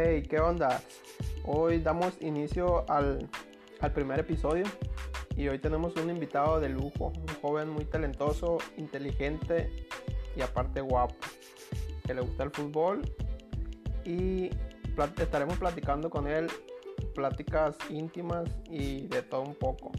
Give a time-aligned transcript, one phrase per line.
[0.00, 0.80] Hey, ¿qué onda?
[1.44, 3.28] Hoy damos inicio al,
[3.80, 4.64] al primer episodio
[5.36, 9.88] y hoy tenemos un invitado de lujo, un joven muy talentoso, inteligente
[10.36, 11.16] y aparte guapo,
[12.06, 13.12] que le gusta el fútbol
[14.04, 14.50] y
[15.16, 16.46] estaremos platicando con él
[17.16, 19.90] pláticas íntimas y de todo un poco,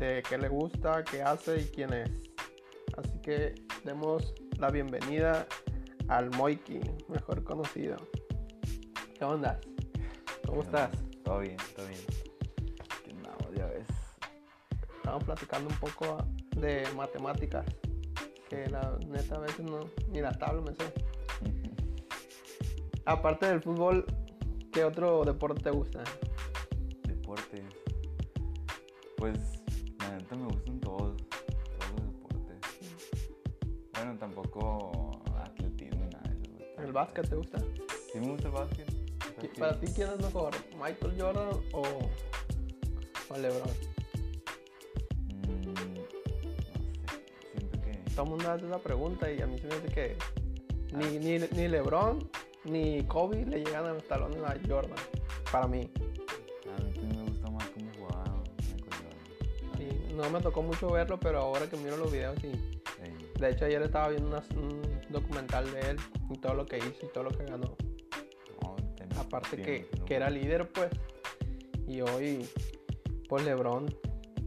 [0.00, 2.10] de qué le gusta, qué hace y quién es.
[2.98, 3.54] Así que
[3.84, 5.46] demos la bienvenida
[6.08, 7.96] al Moiki, mejor conocido.
[9.20, 9.60] ¿Qué onda?
[10.46, 10.90] ¿Cómo estás?
[11.22, 12.00] Todo bien, todo bien.
[12.80, 13.86] Aquí andamos, ya ves.
[14.96, 16.16] Estamos platicando un poco
[16.56, 17.66] de matemáticas,
[18.48, 20.94] que la neta a veces no, ni la tabla me sé.
[23.04, 24.06] Aparte del fútbol,
[24.72, 26.02] ¿qué otro deporte te gusta?
[27.06, 27.66] Deportes.
[29.18, 29.36] Pues,
[29.98, 31.14] la neta me gustan todos.
[31.18, 32.58] Todos los deportes.
[33.92, 36.82] Bueno, tampoco atletismo ni nada de eso.
[36.82, 37.58] ¿El básquet te gusta?
[38.10, 38.99] Sí me gusta el básquet.
[39.40, 39.66] Está ¿Qui- chido.
[39.66, 40.50] ¿Para ti quién es mejor?
[40.80, 41.82] ¿Michael Jordan o,
[43.28, 43.68] o LeBron?
[45.46, 47.52] Mm, no sé.
[47.52, 47.92] Siento que.
[48.14, 50.16] Todo el mundo hace esa pregunta y a mí se me hace que
[50.92, 52.28] ni, ni, ni LeBron
[52.64, 54.96] ni Kobe le llegan a los talones a Jordan,
[55.50, 55.90] para mí.
[56.76, 58.24] A mí también me gusta más cómo jugaba
[58.58, 59.04] Michael
[59.78, 60.10] Jordan.
[60.10, 62.48] Y no me tocó mucho verlo, pero ahora que miro los videos sí.
[63.02, 65.96] Ey, De hecho ayer estaba viendo una- un documental de él
[66.30, 67.74] y todo lo que hizo y todo lo que ganó.
[69.20, 70.90] Aparte que, que era líder pues.
[71.86, 72.48] Y hoy
[73.28, 73.86] pues LeBron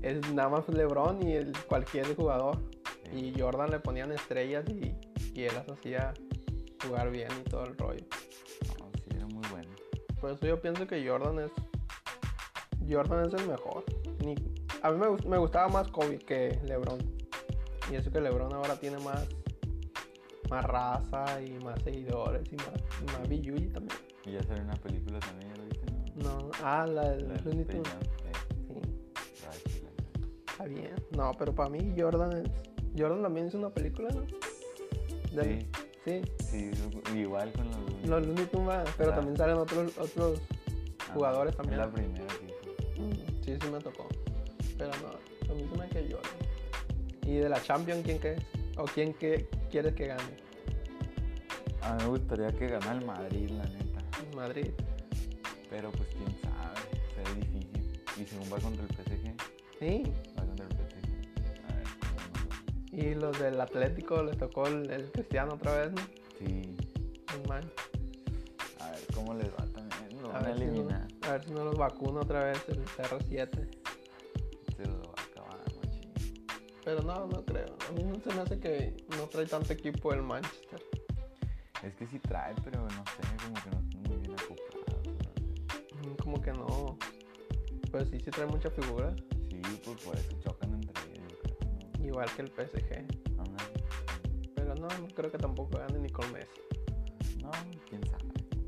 [0.01, 2.57] es nada más LeBron y el, cualquier jugador.
[3.13, 4.95] Y Jordan le ponían estrellas y,
[5.39, 6.13] y él las hacía
[6.83, 8.05] jugar bien y todo el rollo.
[8.79, 9.69] No, sí, era muy bueno.
[10.19, 11.51] Por eso yo pienso que Jordan es.
[12.89, 13.83] Jordan es el mejor.
[14.25, 14.35] Ni-
[14.81, 16.99] a mí me, me gustaba más Kobe que LeBron.
[17.91, 19.27] Y eso que LeBron ahora tiene más.
[20.49, 22.67] Más raza y más seguidores y más,
[23.01, 23.99] y más también.
[24.25, 25.85] Y ya salió una película también, ¿ya lo viste?
[26.15, 26.39] No.
[26.39, 27.89] No, ah, la de La Looney Tunes.
[29.51, 29.89] Sí, chila.
[30.47, 30.95] está bien.
[31.15, 32.51] No, pero para mí Jordan es.
[32.97, 34.21] Jordan también hizo una película, ¿no?
[35.41, 35.65] De-
[36.05, 36.71] Sí, sí.
[36.71, 39.15] sí, igual con los Looney Los Looney Tunes, pero Ah.
[39.15, 40.41] también salen otros otros
[41.09, 41.79] Ah, jugadores es también.
[41.79, 43.01] la primera que hizo.
[43.01, 44.07] Mm, Sí, sí me tocó.
[44.77, 46.31] Pero no, mí se me que Jordan.
[47.25, 48.35] ¿Y de la Champions quién que
[48.77, 50.23] ¿O quién que quieres que gane?
[51.83, 53.82] A mí me gustaría que ganara el Madrid, la neta.
[54.35, 54.71] Madrid.
[55.69, 56.79] Pero pues quién sabe,
[57.15, 58.03] será difícil.
[58.21, 59.35] Y según va contra el PSG,
[59.79, 60.03] Sí.
[60.37, 61.69] va contra el PSG.
[61.69, 63.01] A ver cómo.
[63.01, 66.01] Y los del Atlético les tocó el, el Cristiano otra vez, ¿no?
[66.37, 66.75] Sí,
[67.49, 67.63] man.
[68.79, 70.21] a ver cómo les va también.
[70.21, 71.07] Lo A van a ver, si no, eliminar.
[71.23, 73.69] a ver si no los vacuna otra vez el CR7.
[74.77, 76.11] Se lo va a acabar, machín.
[76.85, 77.75] Pero no, no creo.
[77.89, 80.81] A mí no se me hace que no trae tanto equipo el Manchester.
[81.81, 84.02] Es que sí trae, pero no sé, como que no
[86.21, 86.97] Como que no.
[87.91, 89.15] Pero sí, sí trae mucha figura.
[89.49, 91.33] Sí, pues por eso chocan entre ellos.
[91.99, 92.05] ¿no?
[92.05, 93.05] Igual que el PSG.
[93.37, 96.61] Aún así, Pero no, no creo que tampoco gane ni con Messi.
[97.41, 97.51] No,
[97.89, 98.23] quién sabe.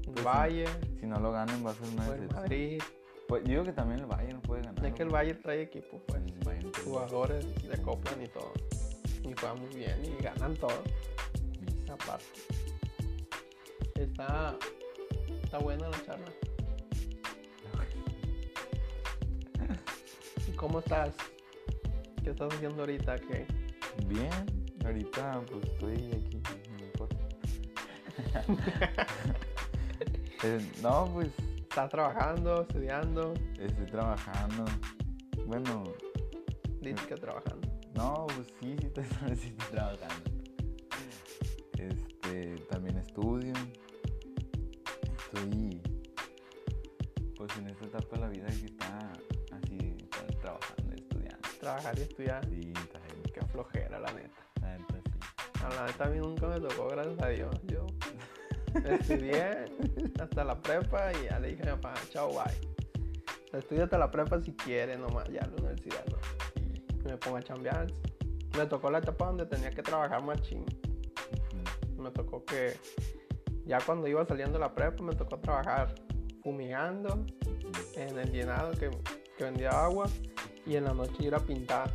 [0.06, 0.24] Pues.
[0.24, 1.00] Bayern.
[1.00, 2.41] Si no lo ganan va a ser una el decepción.
[2.41, 2.81] Madrid.
[3.28, 4.85] Pues digo que también el Bayern puede ganar.
[4.85, 6.22] Es que el Bayern trae equipo, pues.
[6.45, 8.53] Bayern Jugadores se acoplan y todo.
[9.24, 10.84] Y juegan muy bien y ganan todo.
[11.91, 12.25] Aparte.
[13.95, 14.56] Está.
[15.44, 16.31] Está buena la charla.
[20.65, 21.13] Cómo estás?
[22.23, 23.19] ¿Qué estás haciendo ahorita?
[23.19, 23.45] ¿Qué?
[24.07, 26.41] Bien, ahorita pues estoy aquí
[26.79, 27.17] mi cuarto.
[30.43, 33.33] Eh, no, pues ¿Estás trabajando, estudiando?
[33.59, 34.65] estoy trabajando.
[35.47, 35.83] Bueno,
[36.81, 37.67] Dices que trabajando.
[37.95, 39.03] no, pues sí, sí estoy,
[39.35, 40.31] sí estoy trabajando.
[41.77, 43.53] Este, también estudio.
[45.17, 45.81] Estoy
[47.35, 49.13] pues en esta etapa de la vida que está
[51.65, 52.45] Trabajar y estudiar.
[52.45, 54.37] Sí, está bien, Qué flojera, la neta.
[54.61, 55.63] la neta, sí.
[55.63, 57.56] A la neta a mí nunca me tocó, gracias a Dios.
[57.63, 57.88] Yo
[58.85, 59.65] estudié
[60.19, 63.57] hasta la prepa y ya le dije a mi papá, chao, bye.
[63.59, 66.17] Estudia hasta la prepa si quiere nomás, ya la universidad no.
[67.01, 67.88] Y me pongo a chambear.
[68.56, 70.68] Me tocó la etapa donde tenía que trabajar más ching.
[70.68, 72.03] Ujú.
[72.03, 72.77] Me tocó que
[73.65, 75.95] ya cuando iba saliendo de la prepa me tocó trabajar
[76.44, 77.25] fumigando
[77.95, 78.91] en el llenado que,
[79.35, 80.07] que vendía agua
[80.65, 81.91] y en la noche ir a pintar.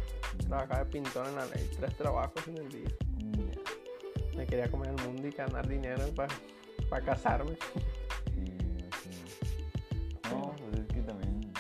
[0.46, 2.88] Trabajar de pintor en la ley, tres trabajos en el día.
[3.19, 4.37] Mm.
[4.37, 7.50] Me quería comer el mundo y ganar dinero para casarme.
[8.34, 9.26] Sí, me imagino.
[10.31, 11.52] No, pues es que también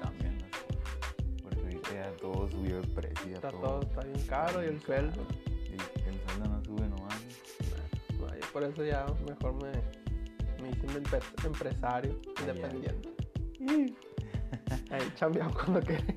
[0.00, 1.42] cambian las cosas.
[1.42, 3.34] Porque ahorita ya todo subió de precio.
[3.34, 5.26] Está todo, está bien caro y el sueldo.
[5.48, 7.20] Y el sueldo no sube nomás.
[8.20, 9.72] No, yo por eso ya mejor me,
[10.62, 12.94] Me empe- empresario Ah, ya.
[14.90, 16.14] Ahí chambeamos cuando queremos.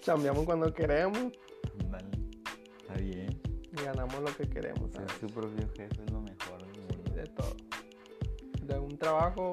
[0.00, 1.32] chambeamos cuando queremos
[1.80, 2.08] Ándale.
[2.80, 3.40] Está bien.
[3.72, 4.90] y ganamos lo que queremos.
[4.92, 7.12] Ser su propio jefe es lo mejor mundo.
[7.14, 7.56] De todo.
[8.62, 9.50] De un trabajo,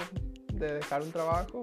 [0.53, 1.61] de dejar un trabajo,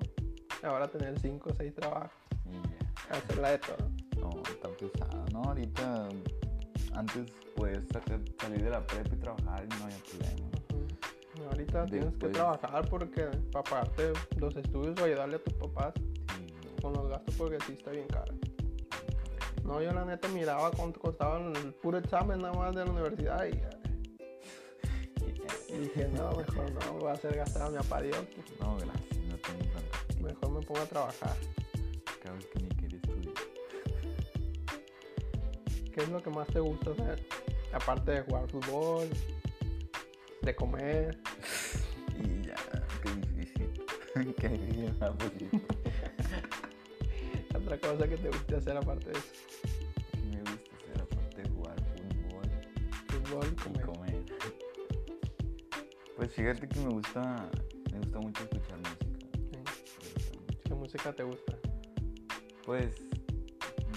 [0.62, 2.12] ahora tener cinco o seis trabajos.
[2.46, 3.16] Y ya.
[3.16, 3.90] Hacerla de todo.
[4.20, 5.42] No, está pesado, ¿no?
[5.44, 6.08] Ahorita,
[6.94, 7.84] antes puedes
[8.38, 10.59] salir de la prepa y trabajar y no había problema.
[11.40, 11.48] Ujú.
[11.50, 16.46] Ahorita tienes que trabajar porque para pagarte los estudios o ayudarle a tus papás Sí,
[16.76, 16.82] no.
[16.82, 18.34] con los gastos porque sí está bien caro.
[19.64, 23.46] No, yo la neta miraba cuánto costaba el puro examen nada más de la universidad
[23.46, 23.60] y
[25.72, 28.18] y dije, no, mejor no, voy a hacer gastar a mi papá Dios.
[28.58, 30.20] No, gracias, no tengo tanto.
[30.20, 31.36] Mejor me pongo a trabajar.
[32.22, 33.34] Cada vez que ni quería estudiar.
[35.94, 37.24] ¿Qué es lo que más te gusta hacer?
[37.72, 39.08] Aparte de jugar fútbol,
[40.42, 41.18] de comer.
[44.36, 45.46] qué puesto.
[47.54, 49.28] Otra cosa que te guste hacer aparte de eso.
[50.12, 52.48] ¿Qué me gusta hacer aparte de jugar fútbol
[53.08, 53.86] Fútbol y y comer.
[53.86, 54.24] comer?
[56.16, 57.50] Pues fíjate que me gusta,
[57.92, 59.06] me gusta mucho escuchar música.
[59.50, 59.56] Sí.
[59.56, 60.60] Mucho.
[60.64, 61.58] ¿Qué música te gusta?
[62.64, 62.96] Pues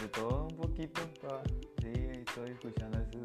[0.02, 1.02] de todo un poquito.
[1.22, 1.48] Todas.
[1.81, 3.18] Sí, estoy escuchando ese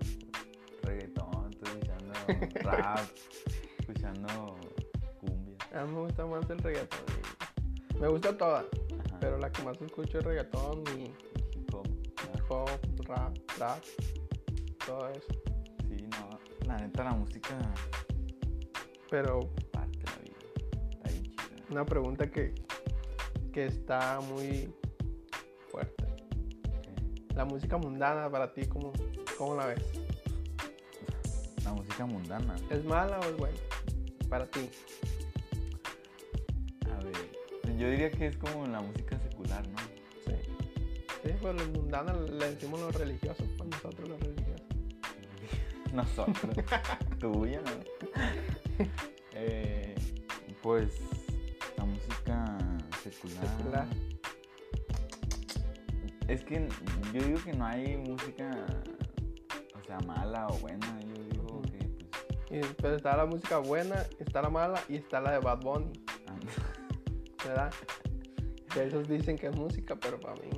[0.83, 2.15] reggaetón, estoy escuchando
[2.63, 2.99] rap,
[3.79, 4.57] escuchando.
[5.75, 7.01] A mí me gusta más el reggaetón.
[7.95, 8.65] y- Me gusta todas,
[9.07, 9.19] Ajá.
[9.21, 11.05] pero la que más escucho es reggaetón y
[11.59, 12.69] hip hop.
[13.07, 13.83] rap, trap,
[14.87, 15.27] todo eso.
[15.89, 17.59] Sí, no, la neta la música
[19.11, 19.41] Pero
[19.73, 20.37] parte la vida.
[20.91, 21.65] Está bien chida.
[21.71, 22.55] una pregunta que,
[23.53, 24.73] que está muy
[25.71, 26.05] fuerte.
[27.35, 28.93] La música mundana para ti, ¿cómo,
[29.39, 29.83] cómo la ves?
[31.65, 32.57] La música mundana.
[32.71, 33.57] ¿Es mala o es buena?
[34.29, 34.71] Para ti.
[37.79, 39.79] Yo diría que es como la música secular, ¿no?
[40.27, 40.33] Sí.
[41.23, 44.67] Sí, pues los mundana le decimos los religiosos, pues nosotros los religiosos.
[45.95, 46.57] Nosotros.
[47.21, 48.85] Tuya, ¿no?
[49.33, 49.95] Eh,
[50.61, 50.89] pues
[51.77, 52.59] la música
[53.05, 53.47] secular.
[53.57, 53.87] Secular.
[56.27, 56.69] Es que
[57.13, 58.67] yo digo que no hay música,
[59.81, 61.01] o sea, mala o buena.
[61.01, 61.79] Yo digo que,
[62.49, 65.61] pues, Y, pero está la música buena, está la mala y está la de Bad
[65.61, 65.93] Bunny,
[67.45, 67.73] ¿verdad?
[68.73, 70.51] Que esos dicen que es música, pero para mí,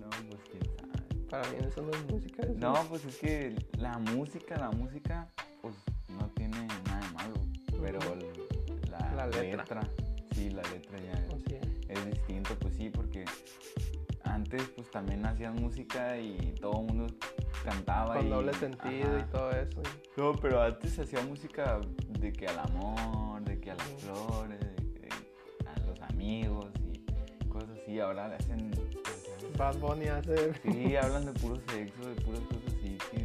[0.00, 1.24] no, pues quién sabe.
[1.30, 2.42] para mí eso no es música.
[2.42, 5.28] eso No, pues es que la música, la música,
[5.62, 5.74] pues
[6.08, 7.34] no tiene nada de malo.
[7.80, 7.98] Pero
[8.90, 9.80] la, La letra.
[10.34, 13.24] sí, la letra ya es- es distinto, pues sí, porque
[14.24, 17.14] antes pues también hacían música y todo el mundo
[17.64, 19.26] cantaba Con y, doble sentido ajá.
[19.28, 19.82] y todo eso.
[19.82, 21.80] y- No, pero antes se hacía música
[22.18, 24.58] de que al amor, de que a las flores,
[27.86, 28.00] así.
[28.00, 28.70] Ahora le hacen...
[29.56, 30.52] Bad Bunny hace.
[30.62, 33.18] Sí, hablan de puro sexo, de puras cosas así que...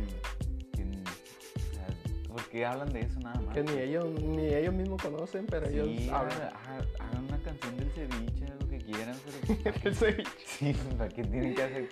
[0.77, 1.87] que o sea,
[2.27, 3.53] ¿Por qué hablan de eso nada más?
[3.53, 6.41] que ni ellos, ni ellos mismos conocen, pero Sí, ellos hablan.
[6.41, 9.59] hagan, hagan una canción del ceviche, lo que quieran, pero...
[9.63, 10.31] ¿para qué- El ceviche.
[10.45, 11.89] Sí, ¿para qué tienen que hacer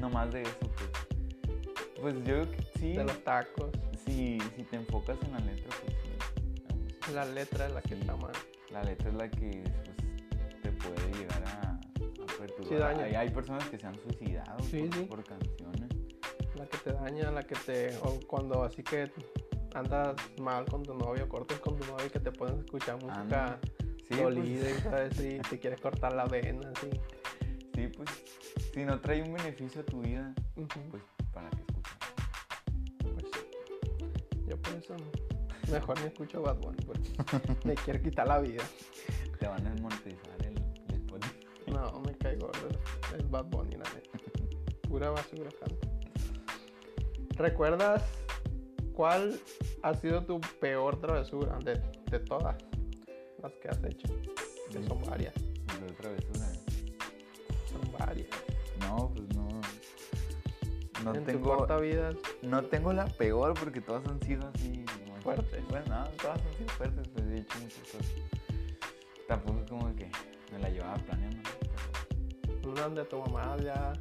[0.00, 0.58] nomás de eso?
[0.60, 0.90] Pues,
[2.00, 2.92] pues yo creo que sí.
[2.94, 3.70] De los tacos.
[4.06, 6.10] Si, si te enfocas en la letra, pues sí.
[6.68, 7.12] la música.
[7.12, 8.00] La letra es la que Sí.
[8.00, 8.32] está mal.
[8.70, 11.67] La letra es la que pues, te puede llegar a.
[12.68, 13.04] Sí, daña.
[13.04, 15.04] hay, hay personas que se han suicidado Sí, por, sí.
[15.04, 15.88] por canciones.
[16.56, 17.96] La que te daña, la que te.
[18.02, 19.10] O cuando así que
[19.74, 23.20] andas mal con tu novio, cortes con tu novio y que te pueden escuchar música
[23.20, 23.58] Ándale.
[24.08, 26.88] Sí, dolida pues, y sabes, y te quieres cortar la vena, así.
[27.74, 28.08] sí, pues
[28.72, 31.02] si no trae un beneficio a tu vida, pues
[31.32, 31.98] para qué escuchar.
[33.02, 33.24] pues.
[34.46, 34.96] Yo por eso.
[35.70, 37.10] Mejor me escucho Bad Bunny porque
[37.64, 38.64] me quiere quitar la vida.
[39.38, 40.47] Te van a el Spotify.
[41.72, 42.50] No, me caigo
[43.12, 44.18] el, el Bad Bunny, la neta.
[44.88, 45.88] Pura basura canta.
[47.36, 48.02] ¿Recuerdas
[48.94, 49.38] cuál
[49.82, 52.56] ha sido tu peor travesura de, de todas
[53.42, 54.08] las que has hecho?
[54.70, 55.34] Que son varias,
[55.80, 56.48] Pero travesura.
[57.70, 58.28] son varias.
[58.80, 59.48] No, pues no.
[61.04, 61.56] No en tu tengo.
[61.56, 62.10] corta vida,
[62.42, 64.84] No tengo la peor porque todas han sido así.
[65.22, 65.62] Fuertes.
[65.68, 68.14] Bueno, no, todas han sido fuertes, pues he hecho muchas cosas.
[69.28, 70.10] Tampoco es como que
[70.52, 71.38] me la llevaba planeando.
[72.68, 73.92] Una donde tu mamá ya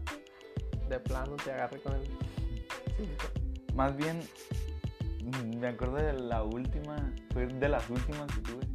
[0.89, 2.01] de plano te agarre con el.
[2.97, 4.21] Pero más bien,
[5.59, 6.95] me acuerdo de la última,
[7.33, 8.67] fue de las últimas que tuve,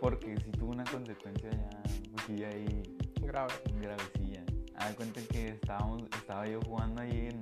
[0.00, 2.82] porque sí tuvo una consecuencia ya un poquillo ahí
[3.22, 3.54] Grave.
[3.80, 4.44] gravecilla.
[4.88, 7.40] De cuenta que estábamos, estaba yo jugando ahí en,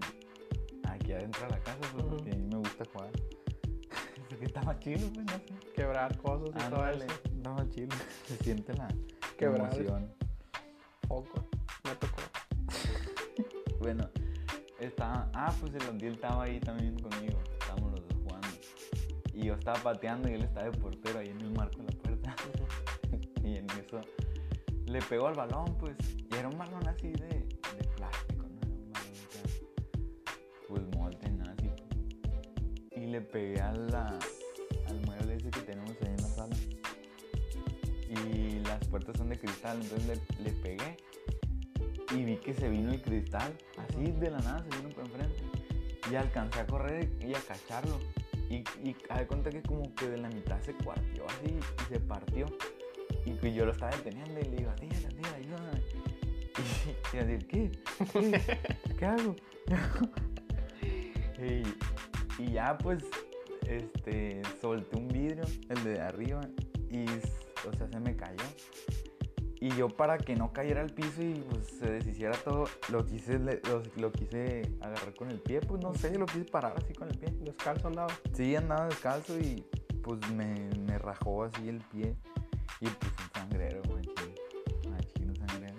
[0.89, 3.11] aquí adentro de la casa, pues, porque a mí me gusta jugar.
[4.29, 5.73] porque estaba chido, pues no sé.
[5.75, 7.15] Quebrar cosas y todo Ándale, eso.
[7.37, 7.89] estaba chido.
[8.29, 8.89] Se siente la
[9.37, 9.75] Quebrar.
[9.75, 10.13] emoción.
[11.13, 11.45] Poco.
[11.85, 12.23] Me tocó.
[13.81, 14.09] Bueno,
[14.79, 15.29] estaba.
[15.35, 17.39] Ah, pues el Ondiel estaba ahí también conmigo.
[17.61, 18.49] Estábamos los dos jugando.
[19.35, 21.99] Y yo estaba pateando y él estaba de portero ahí en el marco de la
[22.03, 22.37] puerta.
[23.45, 24.01] y en eso
[24.87, 25.97] le pegó al balón, pues.
[26.31, 28.61] Y era un balón así de, de plástico, ¿no?
[28.63, 29.67] Era un balón
[30.69, 31.71] Pues molde, nada así.
[32.97, 34.19] Y le pegué a la-
[34.89, 36.12] al mueble ese que tenemos ahí
[38.79, 40.97] las puertas son de cristal, entonces le, pegué.
[42.15, 45.43] Y vi que se vino el cristal, así de la nada se vino por enfrente.
[46.11, 47.99] Y alcancé a correr y a cacharlo.
[48.51, 52.01] Y, y de cuenta que como que de la mitad se cuartió así y se
[52.01, 52.47] partió.
[53.25, 55.83] Y yo lo estaba deteniendo y le digo, tira, tira, ayúdame.
[57.13, 57.73] Y, y así, ¿qué?
[58.13, 58.59] ¿Qué?
[58.99, 59.37] ¿Qué hago?
[61.39, 63.05] y, y ya pues,
[63.67, 66.41] este, solté un vidrio, el de arriba,
[66.91, 67.07] y,
[67.69, 68.45] o sea, se me cayó.
[69.61, 73.39] Y yo para que no cayera al piso y pues se deshiciera todo, lo quise,
[73.39, 73.53] lo,
[73.97, 77.17] lo quise agarrar con el pie, pues no sé, lo quise parar así con el
[77.17, 77.33] pie.
[77.43, 78.13] Descalzo andaba.
[78.35, 79.65] Sí, andaba descalzo y
[80.03, 82.17] pues me, me rajó así el pie.
[82.81, 84.35] Y pues un sangrero, machín.
[84.91, 85.77] Machín, sangrero.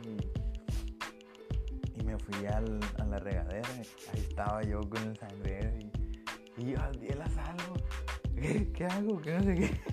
[1.95, 3.67] Y, y me fui al- a la regadera.
[4.13, 5.69] Ahí estaba yo con el sangrero.
[5.77, 5.91] Y,
[6.63, 7.73] y yo, algo.
[8.35, 9.21] ¿Qué, ¿Qué hago?
[9.21, 9.92] ¿Qué no sé qué?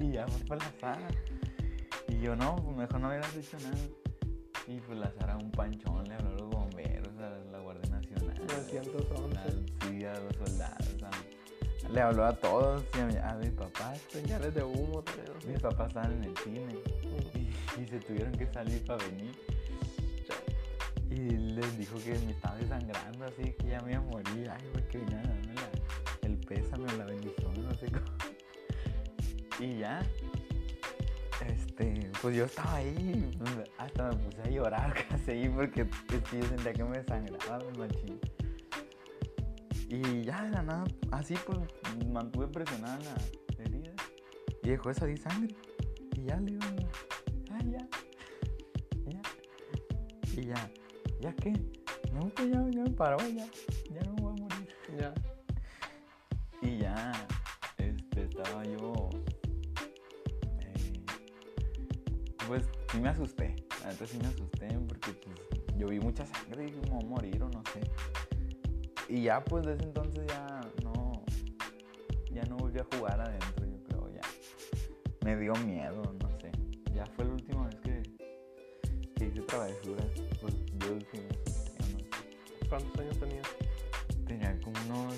[0.00, 1.08] Y ya fue para la Sara.
[2.08, 3.76] Y yo, no, pues mejor no hubieras hecho nada.
[4.66, 8.40] Y pues la Sara, un panchón, le habló a los bomberos, a la Guardia Nacional.
[8.46, 9.38] 911.
[9.38, 11.02] a- Sí, a los soldados.
[11.02, 14.00] a- le habló a todos, y a, mi, a mis papás.
[14.10, 15.02] Señales de humo.
[15.04, 15.50] ¿no?
[15.50, 16.74] Mis papás estaban en el cine
[17.34, 19.34] y, y se tuvieron que salir para venir.
[21.10, 24.48] Y les dijo que me estaba desangrando, así que ya me iba a morir.
[24.50, 28.06] Ay, güey, que venía a darme la- el pésame o la bendición, no sé cómo.
[29.60, 30.00] Y ya,
[31.46, 33.30] este, pues yo estaba ahí,
[33.78, 37.58] hasta me puse a llorar casi ahí porque es que yo sentía que me desangraba
[37.58, 38.20] el machín.
[39.88, 41.58] Y ya de la nada, así pues
[42.06, 42.98] mantuve presionada
[43.58, 43.92] la herida
[44.62, 45.54] y dejó de salir sangre.
[46.16, 46.66] Y ya le digo,
[47.52, 47.88] ay, ya,
[49.06, 49.20] ya.
[50.40, 50.70] Y ya,
[51.20, 51.52] ¿ya qué?
[52.12, 53.46] No, pues ya, ya me paró, ya,
[53.90, 54.74] ya no me voy a morir.
[54.98, 55.14] Ya.
[56.62, 57.12] Y ya,
[57.78, 59.10] este, estaba yo.
[62.50, 63.54] Pues sí me asusté.
[63.80, 65.36] La neta sí me asusté porque pues
[65.76, 67.80] yo vi mucha sangre y dije, me voy a morir o no sé.
[69.08, 71.12] Y ya pues desde entonces ya no.
[72.32, 74.20] Ya no volví a jugar adentro, yo creo ya.
[75.24, 76.50] Me dio miedo, no sé.
[76.92, 78.02] Ya fue la última vez que,
[79.14, 80.06] que hice travesuras.
[80.40, 81.28] Pues yo dije,
[81.78, 82.68] no sé.
[82.68, 83.46] ¿Cuántos años tenías?
[84.26, 85.14] Tenía como unos.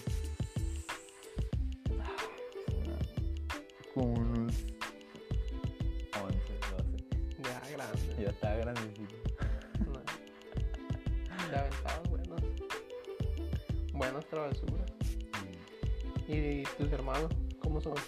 [17.82, 18.04] ¿Cómo son?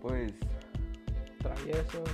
[0.00, 0.32] Pues
[1.38, 2.08] ¿Traviesos?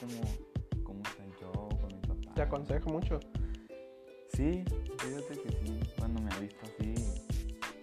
[0.00, 2.34] Como, está el show con mi papá.
[2.34, 3.20] Te aconsejo mucho.
[4.32, 4.64] Sí,
[4.98, 6.94] fíjate que sí, cuando me ha visto así,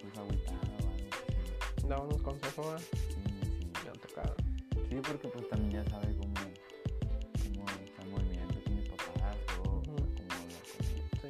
[0.00, 1.86] pues agüitado o algo así.
[1.88, 2.80] Da unos consejos, ¿verdad?
[2.90, 3.22] Sí,
[3.60, 3.70] sí.
[3.84, 4.34] Me han tocado.
[4.88, 9.74] Sí, porque pues también ya sabe cómo, cómo está el movimiento con mis papás, todo,
[9.76, 9.82] Ujú.
[9.84, 11.04] cómo hablar conmigo.
[11.22, 11.28] Sí.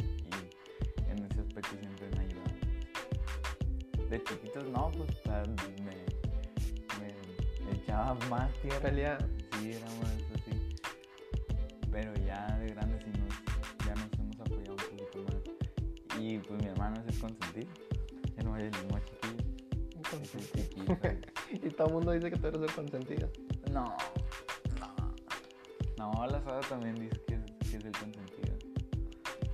[1.06, 2.58] Y en ese aspecto siempre me ayudan.
[4.08, 5.30] De chiquitos no, pues o
[5.82, 5.96] me,
[7.64, 8.80] me echaba más tierra.
[8.80, 9.18] Pelea.
[9.60, 10.07] Sí, era más
[18.38, 19.44] Ya no el más chiquillo.
[21.50, 23.30] Y todo el mundo dice que tú eres el consentido.
[23.72, 23.96] No,
[24.78, 25.14] no.
[26.12, 27.40] No, la Sara también dice que,
[27.70, 28.56] que es el consentido.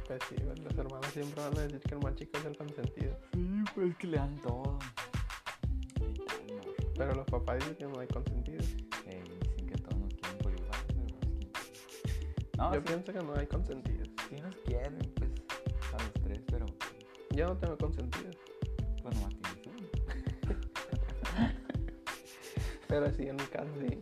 [0.07, 3.17] Pues sí, los hermanos siempre van a decir que el más chico es el consentido.
[3.33, 4.79] Sí, pues es que le dan todo.
[6.97, 8.67] Pero los papás dicen que no hay consentidos.
[9.07, 10.81] Eh, dicen que todos nos quieren por igual,
[12.59, 14.09] No, Yo sí, pienso que no hay consentidos.
[14.29, 15.31] sí nos quieren, pues,
[15.93, 16.67] a los tres, pero
[17.31, 18.37] Yo no tengo consentidos.
[19.05, 19.89] Pues nomás tienes uno.
[22.89, 24.01] Pero sí, en mi caso sí.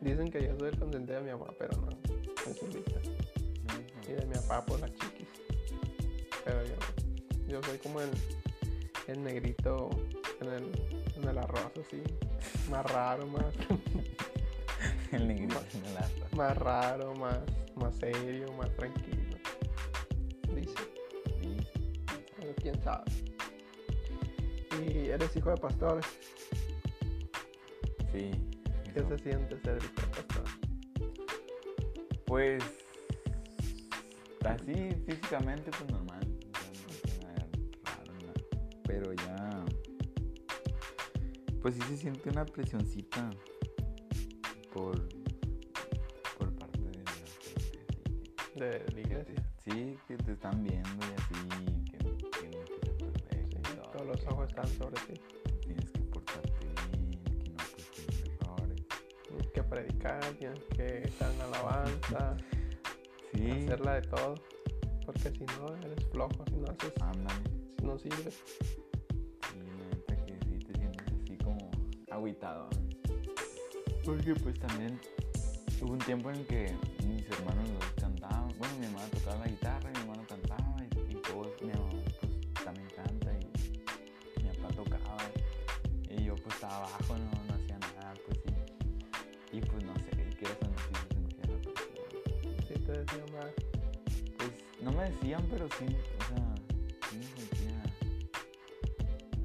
[0.00, 1.86] Dicen que yo soy el consentido de mi mamá, pero no.
[1.86, 2.62] No es.
[4.08, 5.28] Y de mi papá por las chiquis.
[6.44, 6.74] Pero yo,
[7.46, 8.10] yo soy como el,
[9.08, 9.90] el negrito
[10.40, 10.64] en el,
[11.16, 12.02] en el arroz, así.
[12.70, 13.44] Más raro, más,
[15.12, 16.26] El negrito en el asta.
[16.36, 17.40] más raro, más,
[17.74, 19.36] más serio, más tranquilo.
[20.54, 20.72] Dice,
[21.42, 21.56] Sí,
[22.38, 23.04] pero quién sabe.
[25.08, 26.04] Y eres hijo de pastores.
[28.12, 28.30] sí.
[28.92, 29.08] ¿Qué eso.
[29.08, 30.52] se siente ser hijo de pastores?
[32.26, 32.62] Pues
[34.44, 34.74] así
[35.06, 36.20] físicamente pues normal.
[38.86, 39.64] Pero ya
[41.62, 43.30] pues sí se siente una presioncita
[44.74, 45.08] por
[46.38, 47.10] por parte de la
[47.40, 49.50] gente, De la iglesia.
[49.64, 51.06] sí, que te están viendo
[62.18, 62.44] alabanza,
[63.34, 64.34] Sí, hacerla de todo.
[65.04, 67.40] Porque si no, eres flojo, si no haces, ándale.
[67.78, 68.42] si no sirves.
[69.52, 69.58] Sí,
[69.90, 71.70] neta que sí te sientes así como
[72.10, 72.68] agüitado.
[74.04, 74.98] Porque pues también
[75.82, 76.74] hubo un tiempo en que
[77.06, 78.48] mis hermanos los cantaban.
[78.58, 80.76] Bueno, mi hermana tocaba la guitarra, mi hermano cantaba
[81.08, 85.22] y, y todos, mi mamá pues también canta y mi papá tocaba.
[86.10, 87.27] Y yo pues estaba abajo, no,
[93.08, 96.54] Pues no me decían, pero sí, o sea,
[97.08, 97.82] sí me sentía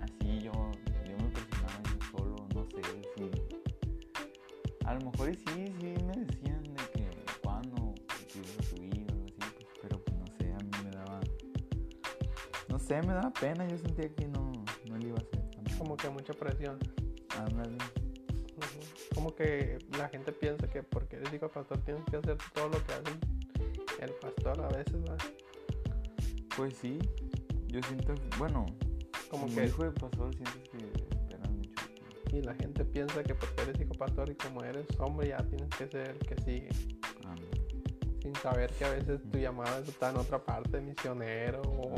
[0.01, 2.81] así, yo, yo me presionaba yo solo, no sé
[3.15, 3.31] si.
[4.85, 7.07] A lo mejor sí, sí me decían de que
[7.41, 7.93] cuando
[8.33, 10.91] te ibas a subir o algo así, pues, pero pues no sé, a mí me
[10.91, 11.21] daba.
[12.67, 14.51] No sé, me daba pena, yo sentía que no,
[14.89, 16.79] no le iba a hacer Como que mucha presión.
[17.39, 17.77] Ándale.
[19.15, 22.67] Como que la gente piensa que porque eres hijo de pastor tienes que hacer todo
[22.67, 23.42] lo que hace
[24.03, 25.17] el pastor a veces, ¿verdad?
[26.55, 26.99] Pues sí,
[27.67, 28.65] yo siento, bueno,
[29.29, 31.83] Como como que hijo de pastor sientes que mucho
[32.31, 35.69] y la gente piensa que porque eres hijo pastor y como eres hombre ya tienes
[35.69, 36.69] que ser el que sigue.
[38.21, 41.95] Sin saber que a veces tu llamada está en otra parte, misionero o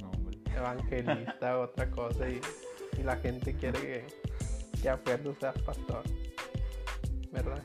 [0.00, 0.38] No, hombre.
[0.56, 2.40] evangelista o otra cosa y,
[2.98, 4.06] y la gente quiere que,
[4.80, 6.02] que a fuerza seas pastor.
[7.32, 7.62] ¿Verdad?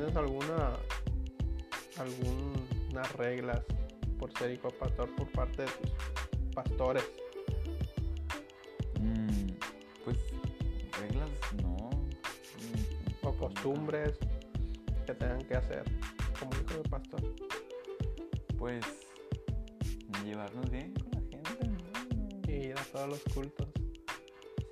[0.00, 0.72] Tienes alguna
[1.98, 3.60] algunas reglas
[4.18, 5.90] por ser hijo pastor por parte de tus
[6.54, 7.04] pastores?
[8.98, 9.48] Mm,
[10.04, 10.16] pues
[10.98, 11.28] reglas
[11.62, 11.76] no.
[11.90, 14.16] Mm, o costumbres
[15.06, 15.84] que tengan que hacer
[16.38, 17.20] como hijo de pastor.
[18.56, 18.84] Pues
[20.24, 22.50] llevarnos bien con la gente, ¿no?
[22.50, 23.68] Y ir a todos los cultos.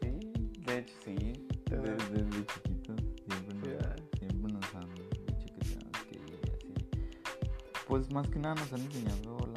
[0.01, 1.17] Sí, de hecho sí.
[1.64, 2.38] Tener- Desde, desde
[7.88, 9.48] Pues más que nada nos han enseñado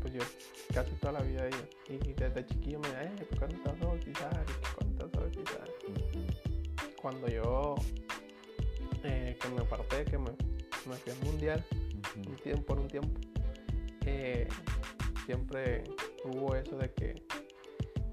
[0.00, 0.20] pues yo
[0.72, 1.48] casi toda la vida
[1.88, 4.44] y, y desde chiquillo me decían, eh, ¿cuándo te vas a bautizar?
[4.48, 5.68] ¿Y que cuándo te vas a bautizar?
[5.88, 7.00] Ujú.
[7.00, 7.74] Cuando yo
[9.04, 10.30] eh, que me aparté, que me,
[10.86, 11.64] me fui al mundial,
[12.16, 13.20] un tiempo, por un tiempo,
[14.06, 14.48] eh,
[15.26, 15.84] siempre
[16.24, 17.22] hubo eso de que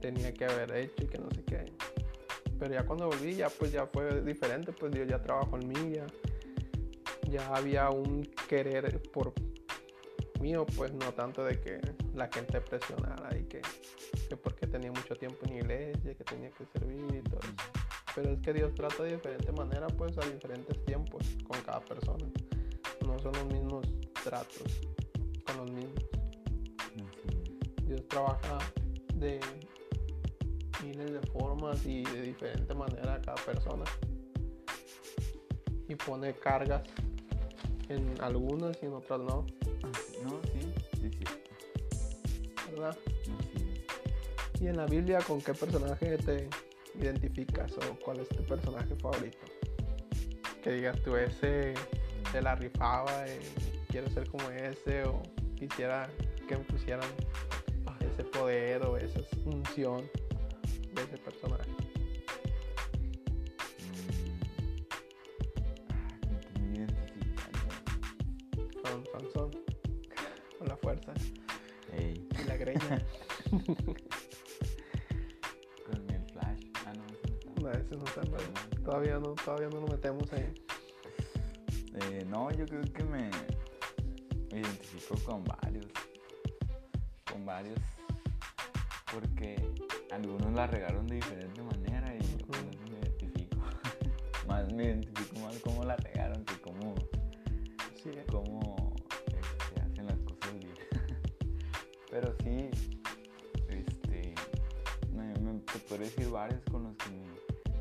[0.02, 1.65] tenía que haber hecho y que no sé qué.
[2.60, 5.95] Pero ya cuando volví, ya pues ya fue diferente, pues yo ya trabajo en mí,
[5.95, 6.06] ya,
[7.30, 9.34] ya había un querer por
[10.45, 11.81] mío, pues no tanto de que
[12.13, 13.62] la gente presionara y que,
[14.29, 17.55] que porque tenía mucho tiempo en iglesia, que tenía que servir y todo eso.
[18.13, 22.25] Pero es que Dios trata de diferente manera, pues a diferentes tiempos con cada persona.
[23.08, 23.88] No son los mismos
[24.23, 24.69] tratos
[25.47, 26.03] con los mismos.
[27.88, 28.60] Dios trabaja
[29.15, 29.39] de
[30.84, 33.86] miles de formas y de diferente manera a cada persona.
[35.88, 36.84] Y pone cargas
[37.89, 39.45] en algunas y en otras no.
[40.25, 40.41] ¿no?
[40.43, 41.23] Sí, sí, sí.
[42.71, 42.89] ¿Verdad?
[42.89, 43.31] Así
[44.59, 46.49] ¿Y en la Biblia con qué personaje te
[46.99, 49.45] identificas o cuál es tu personaje favorito?
[50.63, 51.73] Que digas tú, ese
[52.31, 53.39] se la rifaba, eh,
[53.89, 55.21] quiero ser como ese o
[55.55, 56.09] quisiera
[56.47, 57.09] que me pusieran
[57.99, 60.09] ese poder o esa unción
[60.93, 61.69] de ese personaje.
[73.49, 73.60] Con
[76.10, 76.62] el flash.
[76.86, 77.05] Ah, no,
[77.71, 78.21] ese no está.
[78.23, 78.84] no, ese no está.
[78.84, 80.53] Todavía no, todavía no nos metemos ahí.
[82.01, 83.29] Eh, no, yo creo que me,
[84.51, 85.86] me identifico con varios.
[87.31, 87.79] Con varios.
[89.12, 89.55] Porque
[90.12, 92.69] algunos la regaron de diferente manera y yo con Ujú.
[92.69, 93.58] eso me identifico.
[94.47, 96.95] más me identifico más cómo la regaron que cómo,
[98.03, 98.64] Sí, cómo
[105.95, 107.23] podría decir varios con los que me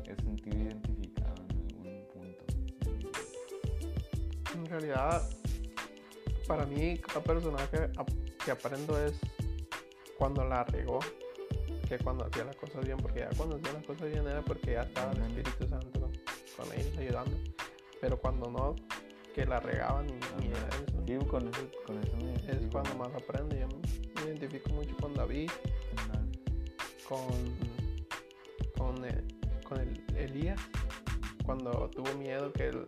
[0.09, 2.45] he sentido identificado en algún punto.
[4.53, 5.29] en realidad,
[6.47, 7.89] para mí, cada personaje
[8.43, 9.19] que aprendo es
[10.17, 10.99] cuando la regó,
[11.89, 14.71] que cuando hacía las cosas bien, porque ya cuando hacía las cosas bien era porque
[14.71, 15.21] ya estaba el.
[15.21, 17.37] Espíritu Santo con, ellos ayudando.
[17.99, 18.75] Pero cuando no,
[19.33, 22.95] que la regaban y, y era eso, Sí, con eso, con eso me es cuando
[22.95, 23.55] más aprendo.
[23.57, 23.67] Yo
[24.15, 25.51] me identifico mucho con David,
[27.07, 27.74] con,
[28.85, 29.23] con, el,
[29.63, 30.59] con el Elías,
[31.45, 32.85] cuando tuvo miedo que, el-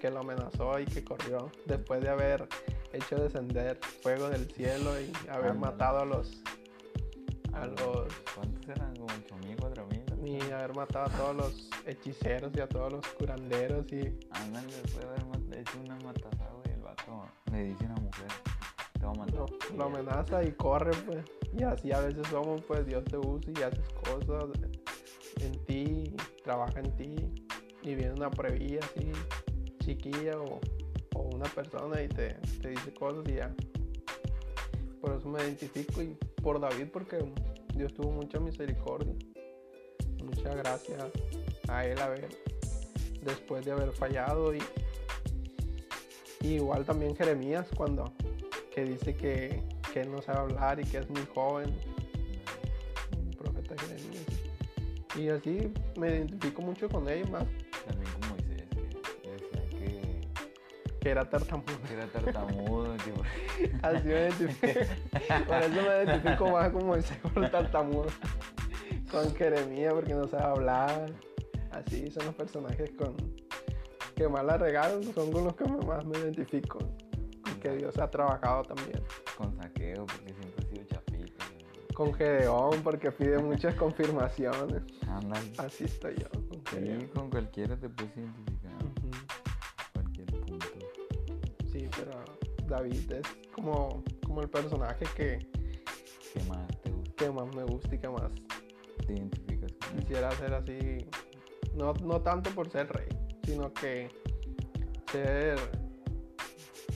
[0.00, 2.48] que lo amenazó y que corrió, después de haber
[2.92, 5.58] hecho descender fuego del cielo y haber Ándale.
[5.58, 6.42] matado a los,
[7.52, 8.94] a los ¿Cuántos eran?
[8.96, 10.02] ¿Como 8 mil, 4 mil?
[10.26, 14.98] y haber matado a todos los hechiceros y a todos los curanderos y Ándale, después
[14.98, 18.26] de haber hecho una matanza, güey, el vato le dice a una mujer,
[18.98, 19.34] te voy a matar.
[19.36, 19.46] lo,
[19.76, 21.24] Y amenaza y corre pues
[21.56, 24.50] y así a veces somos pues Dios te usa y haces cosas
[25.40, 27.16] en ti trabaja en ti
[27.82, 29.12] y viene una pruebilla así
[29.84, 30.60] chiquilla o,
[31.14, 33.54] o una persona y te, te dice cosas y ya.
[35.00, 37.18] Por eso me identifico y por David porque
[37.74, 39.14] Dios tuvo mucha misericordia
[40.26, 41.10] mucha gracia
[41.68, 42.28] a él haber
[43.22, 44.62] después de haber fallado y,
[46.40, 48.12] y igual también Jeremías cuando
[48.74, 51.74] que dice que, que él no sabe hablar y que es muy joven
[55.16, 57.44] y así me identifico mucho con él más
[57.86, 58.64] También con Moisés,
[59.22, 60.28] que decía que,
[61.00, 61.78] que era tartamudo.
[61.88, 63.22] que era tartamudo, tipo,
[63.82, 64.80] así me identifico.
[65.46, 68.06] Por eso me identifico más como ese por tartamudo.
[69.10, 71.12] Con Jeremías porque no sabe hablar.
[71.70, 73.14] Así son los personajes con
[74.14, 76.78] que más la regaron son con los que más me identifico.
[77.54, 79.00] Y que Dios ha trabajado también.
[79.36, 80.55] Con saqueo, porque siempre
[81.96, 85.50] con Gedeón porque pide muchas confirmaciones Ándale.
[85.56, 89.10] así estoy yo con Sí, Gedeón con cualquiera te puedes identificar, Ujú.
[89.94, 90.66] cualquier punto.
[91.72, 92.12] Sí, pero
[92.66, 95.38] David es como, como el personaje que,
[96.34, 97.14] ¿Qué más te gusta?
[97.16, 98.30] que más me gusta y que más
[99.06, 100.00] ¿Te identificas con él?
[100.04, 101.08] quisiera ser así.
[101.74, 103.08] No, no tanto por ser rey,
[103.44, 104.10] sino que
[105.12, 105.58] ser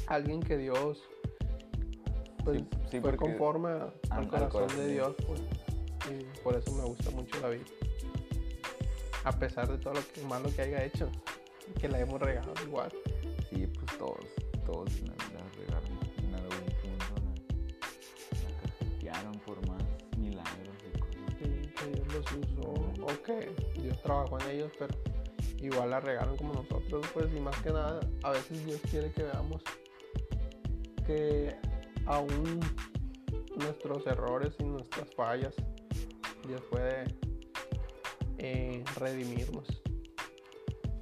[0.08, 1.02] alguien que Dios
[2.44, 5.14] pues, Sí, fue conforme a- al al corazón de de Dios.
[5.26, 5.40] Pues,
[6.11, 7.62] y por eso me gusta mucho David.
[9.24, 11.09] A pesar de todo lo que malo que haya hecho,
[11.81, 12.90] que la hemos regado igual.
[13.50, 14.24] Sí, pues todos,
[14.64, 19.83] todos la, la regaron en algún punto, la, la cajetearon por más
[20.16, 21.35] milagros y cosas.
[21.38, 22.70] Sí, que Dios los usó
[23.03, 24.94] o que Dios trabajó en ellos, pero
[25.59, 29.22] igual la regaron como nosotros, pues, y más que nada, a veces Dios quiere que
[29.24, 29.62] veamos
[31.07, 31.55] que
[32.11, 32.61] aún
[33.57, 35.55] nuestros errores y nuestras fallas,
[36.46, 37.05] Dios puede
[38.38, 39.66] eh, redimirnos.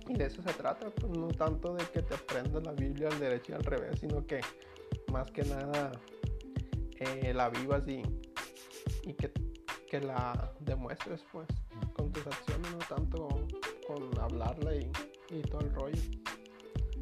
[0.06, 3.18] Y de eso se trata, pues, no tanto de que te aprendas la Biblia al
[3.18, 4.40] derecho y al revés, sino que
[5.10, 5.92] más que nada
[6.98, 8.02] eh, la vivas y,
[9.04, 9.32] y que,
[9.88, 11.46] que la demuestres pues
[11.94, 13.28] con tus acciones, no tanto
[13.86, 14.90] con hablarla y,
[15.30, 16.02] y todo el rollo.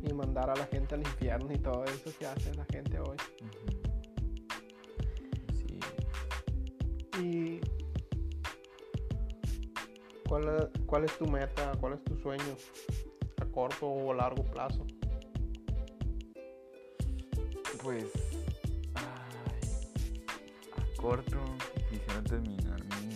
[0.02, 3.16] Y mandar a la gente al infierno y todo eso que hace la gente hoy.
[7.20, 7.60] ¿Y
[10.28, 11.72] cuál es, cuál es tu meta?
[11.80, 12.56] ¿Cuál es tu sueño?
[13.40, 14.86] ¿A corto o largo plazo?
[17.86, 18.06] pues,
[18.96, 19.60] ay,
[20.76, 21.38] a corto
[21.88, 23.14] quisiera terminar mi,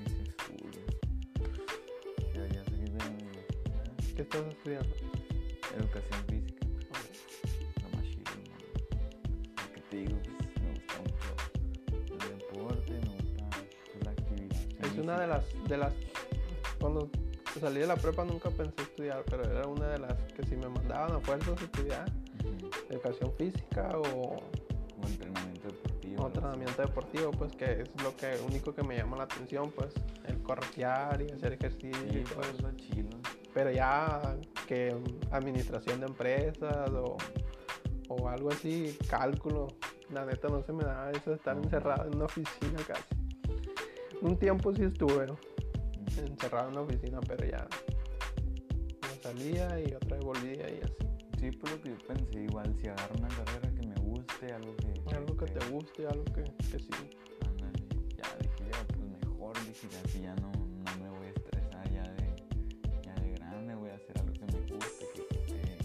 [0.00, 0.84] mis estudios.
[2.16, 3.92] Quisiera ya salir de la universidad.
[4.16, 4.92] ¿Qué estás estudiando?
[5.78, 6.41] Educación física,
[15.02, 15.92] una de las, de las,
[16.80, 17.08] cuando
[17.60, 20.68] salí de la prepa nunca pensé estudiar, pero era una de las que si me
[20.68, 22.10] mandaban a fuerzas estudiar,
[22.88, 24.36] educación física o,
[25.02, 26.22] O entrenamiento deportivo.
[26.22, 29.92] o entrenamiento deportivo, pues que es lo que único que me llama la atención, pues
[30.26, 32.68] el corretear y hacer ejercicio y Sí, todo pues eso.
[33.54, 34.36] Pero ya
[34.66, 34.96] que
[35.30, 37.16] administración de empresas o,
[38.08, 39.68] o algo así, cálculo,
[40.10, 41.62] la neta no se me da eso de estar No.
[41.62, 43.02] encerrado en una oficina casi.
[44.22, 45.26] Un tiempo sí estuve
[46.16, 47.66] encerrado en una oficina, pero ya
[49.02, 50.94] no salía y otra vez volvía y así.
[51.40, 54.76] Sí, por lo que yo pensé, igual si agarro una carrera que me guste, algo
[54.76, 55.16] que...
[55.16, 56.90] Algo que te guste, algo que, que sí.
[57.44, 57.84] Ándale,
[58.16, 62.02] ya dije yo, pues mejor, dije, así ya no, no me voy a estresar ya
[62.14, 62.36] de,
[63.04, 65.78] ya de grande, voy a hacer algo que me guste, que esté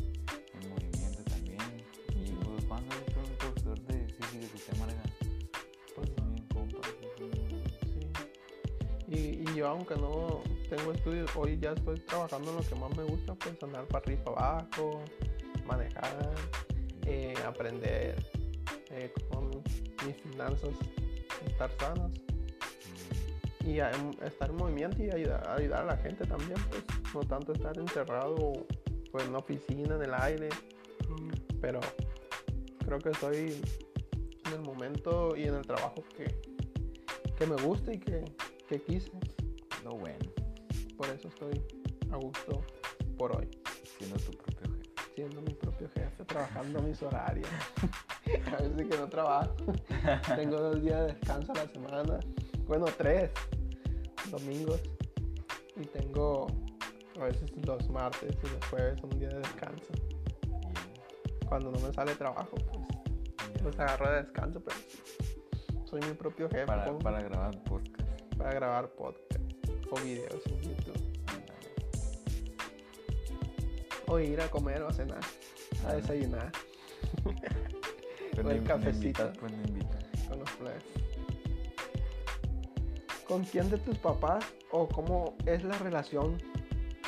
[0.53, 1.83] en movimiento también.
[2.15, 4.96] Y pues cuando visto un profesor de física que se amarga,
[9.57, 13.33] yo aunque no tengo estudios, hoy ya estoy trabajando en lo que más me gusta,
[13.35, 15.01] pues andar para arriba y para abajo,
[15.65, 16.35] manejar,
[17.05, 18.15] eh, aprender
[18.91, 19.49] eh, con
[20.05, 20.69] mis finanzas,
[21.45, 22.11] estar sanas.
[23.65, 23.91] Y a-
[24.25, 28.53] estar en movimiento y ayudar, ayudar a la gente también, pues no tanto estar encerrado
[29.11, 30.49] pues, en una oficina, en el aire,
[31.59, 31.79] pero
[32.85, 33.61] creo que estoy
[34.45, 36.33] en el momento y en el trabajo que,
[37.37, 38.23] que me gusta y que,
[38.69, 39.11] que quise.
[39.87, 40.31] Lo bueno,
[40.97, 41.61] Por eso estoy
[42.11, 42.61] a gusto
[43.17, 43.49] por hoy,
[43.97, 45.13] siendo tu propio jefe.
[45.15, 47.47] siendo mi propio jefe, trabajando mis horarios.
[48.51, 49.55] a veces que no trabajo.
[50.35, 52.19] Tengo dos días de descanso a la semana.
[52.67, 53.31] Bueno, tres
[54.29, 54.81] domingos.
[55.77, 56.47] Y tengo
[57.19, 59.93] a veces los martes y los jueves un día de descanso.
[61.47, 62.79] Cuando no me sale trabajo, pues,
[63.49, 64.77] Y ya, pues agarro de descanso, pero
[65.85, 68.35] soy mi propio jefe para, para grabar podcast.
[68.35, 69.26] para grabar podcast
[69.89, 71.01] o videos en YouTube.
[74.07, 75.19] O ir a comer o a cenar,
[75.85, 76.51] a desayunar
[78.37, 79.23] O el no cafecito.
[79.23, 80.05] invitas, pues invitas.
[80.29, 80.83] con los plebes.
[83.27, 86.37] ¿Con quién de tus papás o cómo es la relación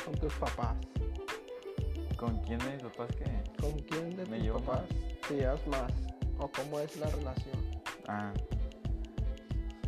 [0.04, 0.76] con tus papás?
[2.16, 3.24] ¿Con quién de mis papás qué?
[3.60, 4.82] ¿Con quién de tus papás
[5.28, 5.92] te llevas más?
[6.38, 7.58] ¿O cómo es la relación?
[8.08, 8.32] Ah.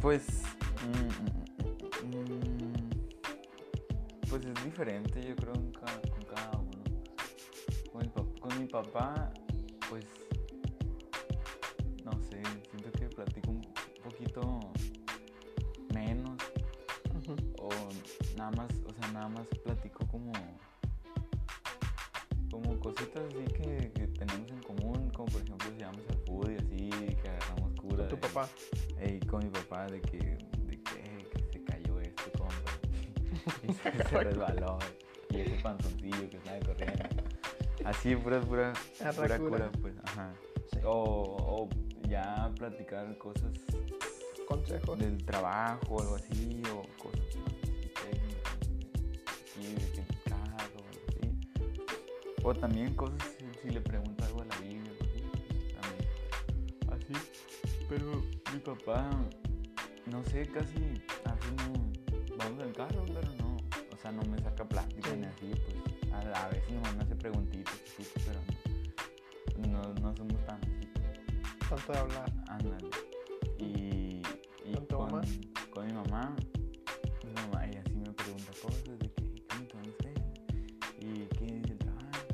[0.01, 0.25] Pues.
[0.87, 2.52] mm, mm, mm,
[4.43, 6.83] pues es diferente, yo creo, con cada uno.
[7.93, 9.33] Con, el pap- con mi papá,
[9.89, 10.05] pues.
[12.05, 13.63] No sé, siento que platico un
[14.03, 14.73] poquito
[15.95, 16.37] menos.
[17.61, 17.69] O
[18.37, 20.33] nada más, o sea, nada más platico como.
[22.51, 26.53] Como cositas así que, que tenemos en común, como por ejemplo si vamos al fútbol
[26.53, 27.97] y así, que agarramos cura.
[27.97, 28.49] Con tu de- papá.
[28.99, 30.32] Ey, con mi papá de que,
[34.09, 34.79] se, resbaló
[35.31, 37.05] y ese panzoncillo que estaba corriendo.
[37.85, 38.73] Así, pura, pura,
[39.15, 39.71] pura cura.
[39.81, 40.33] pues, ajá.
[40.73, 40.79] Sí.
[40.85, 41.69] O, o
[42.09, 43.53] ya platicar cosas
[44.47, 44.99] Consejos.
[44.99, 47.63] del trabajo algo así, o cosas así
[49.63, 52.43] técnicas, carro, o algo así.
[52.43, 55.23] O también cosas, si, si le pregunto algo a la Biblia, así.
[56.91, 57.15] Así.
[57.89, 59.11] Pero mi papá,
[60.07, 60.77] no sé, casi,
[61.25, 63.52] a veces no, vamos el carro, pero no,
[64.03, 65.17] sea, no me saca plática Sí.
[65.17, 65.53] ni así,
[66.01, 67.75] pues, a, a veces nomás me hace preguntitas,
[68.27, 68.41] pero
[69.69, 70.89] no, no, no somos tan así.
[71.69, 72.33] Tanto de hablar.
[72.49, 72.89] Ándale.
[73.59, 74.23] Y,
[74.65, 75.23] y ¿Con tu con, mamá?
[75.73, 76.37] con mi mamá,
[77.25, 80.15] mi mamá, ella sí me pregunta cosas de que, ¿cómo te van a hacer?
[80.99, 82.29] Y qué dice el trabajo,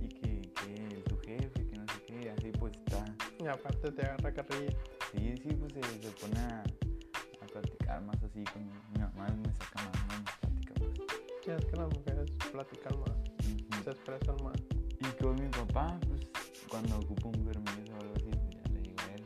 [0.00, 3.04] y que, que tu jefe, que no sé qué, así pues está.
[3.38, 4.76] Y aparte te agarra carrilla.
[5.12, 6.62] Sí, sí, pues se, se pone a,
[7.42, 9.93] a platicar más así con mi, mi mamá, me saca más,
[12.54, 14.56] platican más, se expresan más.
[15.00, 16.20] Y con mi papá, pues
[16.70, 19.24] cuando ocupo un permiso o algo así, pues ya le digo a él.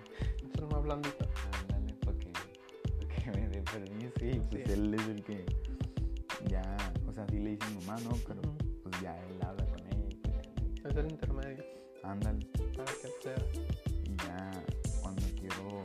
[0.55, 1.29] Es más blandito.
[1.61, 4.25] Ándale, para que, pa' que me dé permiso.
[4.25, 4.73] Y pues Sí.
[4.73, 5.45] él es el que
[6.49, 8.13] ya, o sea, sí le dice mi mamá, ¿no?
[8.27, 8.41] Pero
[8.83, 10.35] pues ya él habla con ella y pues
[10.83, 11.65] ya Es el intermedio
[12.03, 12.47] ándale.
[12.77, 13.37] para que sea.
[14.05, 14.65] Y ya
[15.03, 15.83] cuando quiero,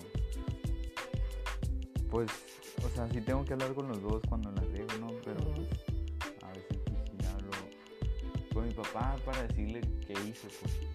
[2.09, 2.31] pues,
[2.85, 5.07] o sea, sí tengo que hablar con los dos cuando la riego, ¿no?
[8.63, 10.92] Mi papá para decirle qué hice, pues,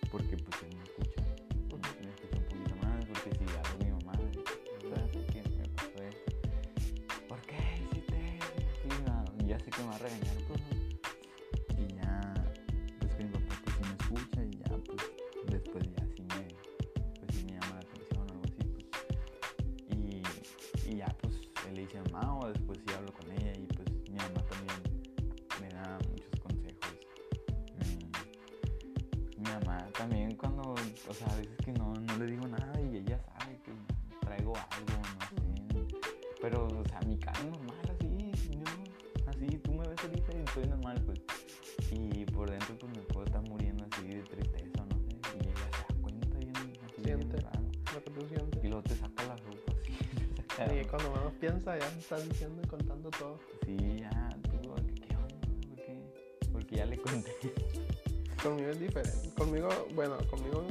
[51.77, 53.39] ya estás diciendo y contando todo.
[53.67, 55.49] Sí, ya, tú, ¿qué onda?
[55.69, 56.49] ¿Por qué?
[56.53, 57.33] Porque ya le conté.
[58.43, 59.31] Conmigo es diferente.
[59.37, 60.65] Conmigo, bueno, conmigo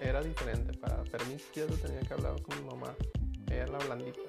[0.00, 0.76] era diferente.
[0.76, 2.94] Para permitirlo tenía que hablar con mi mamá.
[3.50, 4.20] Ella es la blandita.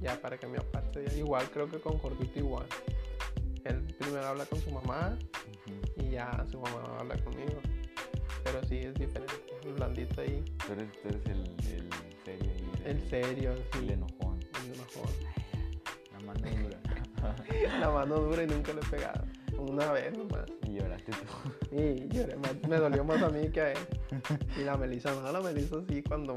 [0.00, 1.04] Ya para que me aparte.
[1.06, 1.16] ya.
[1.16, 2.66] Igual creo que con Jorgito igual.
[3.64, 5.18] Él primero habla con su mamá
[5.96, 7.60] y ya su mamá habla conmigo.
[8.44, 9.34] Pero sí es diferente.
[9.64, 10.44] El blandito ahí.
[10.66, 11.40] Tú eres, tú eres el,
[11.72, 11.90] el
[12.24, 12.52] serio.
[12.84, 13.78] El serio, sí.
[13.78, 14.19] El enojón.
[17.80, 19.24] La mano dura y nunca le he pegado.
[19.58, 20.46] Una vez nomás.
[20.66, 21.76] y lloraste tú.
[21.76, 22.36] Y lloré
[22.68, 23.78] me dolió más a mí que a él.
[24.56, 26.36] Y la Melissa no, la Melissa sí cuando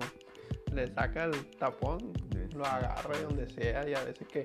[0.73, 2.13] le saca el tapón,
[2.55, 3.87] lo agarra y donde sea.
[3.87, 4.43] Y a veces que,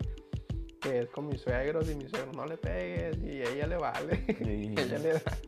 [0.81, 4.25] que es con mis suegros y mis suegros no le pegues y ella le vale.
[4.27, 4.75] Sí.
[4.79, 5.39] ella le da.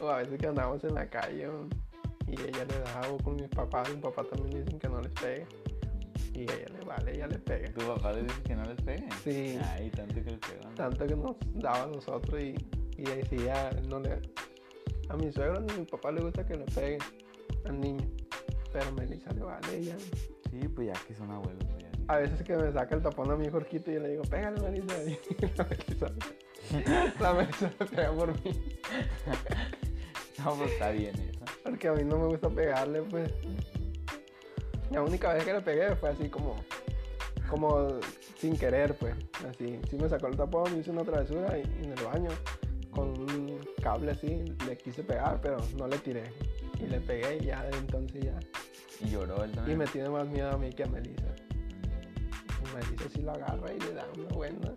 [0.00, 1.48] O a veces que andamos en la calle
[2.26, 3.10] y ella le da.
[3.10, 5.46] O con mis papás, mi papá también dicen que no les pegue.
[6.34, 7.72] Y ella le vale, ella le pega.
[7.72, 9.08] ¿Tu papá le dice que no les peguen?
[9.24, 9.58] Sí.
[9.72, 10.74] Ay, tanto que les pegan.
[10.74, 12.54] tanto que nos daba a nosotros y,
[12.96, 14.20] y decía, no le,
[15.08, 17.00] a mi suegro ni a mi papá le gusta que le peguen
[17.66, 18.04] al niño,
[18.72, 19.96] pero a Melissa le vale ella.
[20.50, 21.64] Sí, pues ya que son abuelos.
[21.64, 21.90] pues ya.
[22.08, 24.60] A veces que me saca el tapón a mi Jorquito y yo le digo, pégale
[24.60, 25.18] Melissa, y
[25.56, 26.06] la Melissa,
[27.20, 28.50] la Melissa me pega por mí,
[30.44, 31.40] No, pues está bien eso.
[31.62, 33.30] porque a mí no me gusta pegarle, pues.
[34.90, 36.56] La única vez que le pegué fue así como,
[37.50, 37.88] como
[38.38, 39.14] sin querer, pues,
[39.48, 39.78] así.
[39.90, 42.30] Sí me sacó el tapón, hice una travesura y, y en el baño,
[42.90, 46.24] con un cable así, le quise pegar, pero no le tiré.
[46.78, 48.38] Y le pegué y ya, de entonces ya.
[49.00, 49.78] Y lloró él Y también.
[49.78, 51.34] me tiene más miedo a mí que a Melissa.
[52.60, 54.74] Y Melissa sí lo agarra y le da una buena,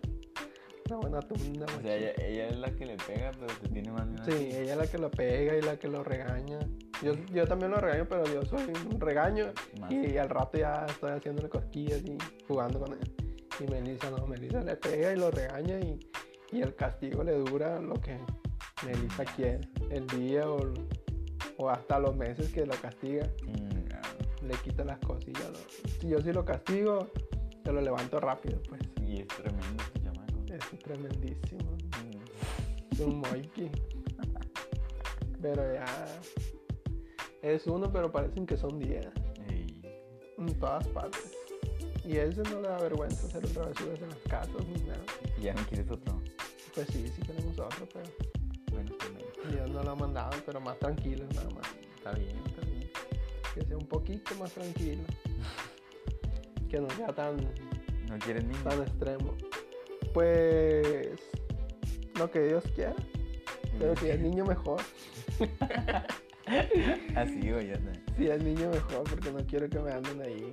[0.86, 1.66] una buena tunda.
[1.78, 4.24] O sea, ella, ella es la que le pega, pero te tiene más miedo.
[4.26, 6.58] Sí, ella es la que lo pega y la que lo regaña.
[7.04, 9.92] Yo, yo también lo regaño, pero yo soy un regaño Más.
[9.92, 12.16] y al rato ya estoy haciéndole cosquillas y
[12.48, 13.14] jugando con él.
[13.60, 16.00] Y Melissa no, Melissa le pega y lo regaña y,
[16.50, 18.18] y el castigo le dura lo que
[18.84, 19.60] Melissa quiere.
[19.90, 20.72] El día o,
[21.58, 25.50] o hasta los meses que lo castiga, Mm, le quita las cosillas.
[26.00, 27.10] Si yo sí lo castigo,
[27.62, 28.80] te lo levanto rápido, pues.
[29.02, 30.42] Y es tremendo este chamaco.
[30.52, 31.70] Es tremendísimo.
[31.72, 32.92] Mm.
[32.92, 33.70] Es un moiki.
[35.42, 35.84] Pero ya.
[37.44, 39.06] Es uno, pero parecen que son 10
[39.50, 39.82] Ey.
[40.38, 41.30] en todas partes.
[42.02, 45.04] Y a ese no le da vergüenza hacer travesuras en las casas ni nada.
[45.38, 46.20] ¿Y ya no quieres otro?
[46.74, 48.06] Pues sí, sí tenemos otro, pero
[48.72, 49.26] Bueno, también.
[49.50, 51.66] Dios no lo ha mandado, pero más tranquilo nada más.
[51.96, 52.90] Está bien, está bien.
[53.54, 55.02] Que sea un poquito más tranquilo.
[56.70, 57.36] Que no sea tan,
[58.08, 58.64] ¿No quieres niños?
[58.64, 59.36] tan extremo.
[60.12, 61.20] Pues
[62.18, 62.94] lo que Dios quiera.
[63.78, 64.80] Pero si es niño mejor.
[67.16, 67.78] Así, güey, ya.
[68.16, 70.52] Si es niño mejor, porque no quiero que me anden ahí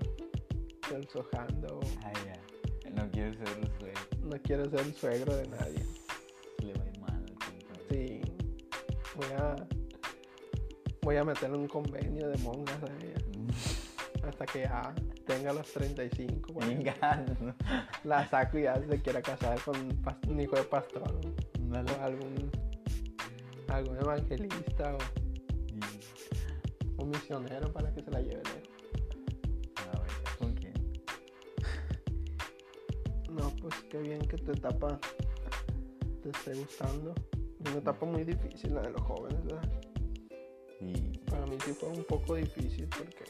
[1.12, 1.80] sojando.
[2.04, 2.92] Ay, ya.
[2.92, 4.02] No quiero ser el suegro.
[4.24, 5.86] No quiero ser el suegro de nadie.
[6.60, 7.80] Le va mal al.
[7.90, 8.22] Sí.
[9.16, 9.56] Voy a.
[11.02, 13.16] Voy a meterle un convenio de monjas a ella.
[14.28, 14.94] Hasta que ya
[15.26, 16.54] tenga los 35.
[16.54, 16.94] por ejemplo.
[16.94, 17.56] Venga, no.
[18.04, 19.76] La saco y ya se quiera casar con
[20.28, 21.04] un hijo de pastor.
[21.04, 22.52] O algún.
[23.70, 25.21] Algún evangelista o
[27.02, 28.70] un misionero para que se la lleve lejos.
[29.94, 30.74] A ver, ¿con quién?
[33.32, 35.00] No, pues qué bien que tu etapa
[36.22, 37.14] te esté gustando.
[37.62, 39.70] Una etapa muy difícil la de los jóvenes, ¿verdad?
[40.80, 41.12] Sí.
[41.30, 43.26] Para mí sí fue un poco difícil porque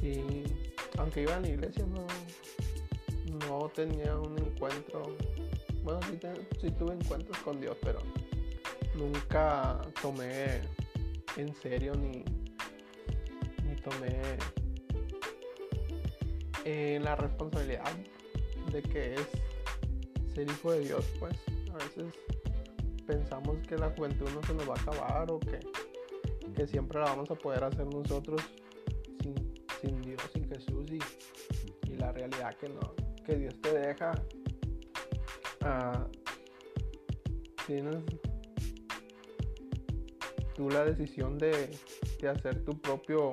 [0.00, 0.44] sí,
[0.98, 2.06] aunque iba a la iglesia no,
[3.48, 5.16] no tenía un encuentro.
[5.82, 7.98] Bueno, sí, te- sí tuve encuentros con Dios, pero
[8.94, 10.60] nunca tomé
[11.36, 12.24] en serio ni,
[13.66, 14.20] ni tomé
[16.64, 17.92] eh, la responsabilidad
[18.72, 19.28] de que es
[20.34, 21.34] ser hijo de Dios, pues
[21.72, 22.14] a veces
[23.06, 25.60] pensamos que la juventud no se nos va a acabar o que,
[26.54, 28.40] que siempre la vamos a poder hacer nosotros
[29.22, 29.34] sin,
[29.80, 34.12] sin Dios, sin Jesús y, y la realidad que no, que Dios te deja.
[35.62, 36.06] ah,
[37.66, 38.04] tienes
[40.54, 41.70] tú la decisión de,
[42.20, 43.32] de hacer tu propio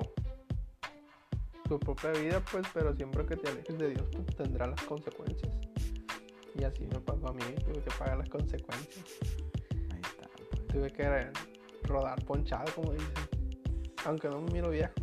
[1.67, 5.51] tu propia vida pues pero siempre que te alejes de Dios pues, tendrá las consecuencias
[6.55, 9.05] y así me pasó a mí tuve que pagar las consecuencias
[9.91, 10.27] Ahí está.
[10.49, 10.67] pues.
[10.67, 11.31] tuve que
[11.83, 13.41] rodar ponchado como dicen
[14.05, 14.93] aunque no me miro viejo.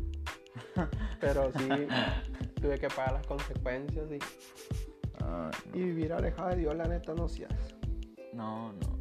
[1.21, 1.69] Pero sí
[2.61, 7.47] tuve que pagar las consecuencias y, y vivir alejado de Dios, la neta, no se
[7.47, 7.75] hace.
[8.33, 8.99] no, no.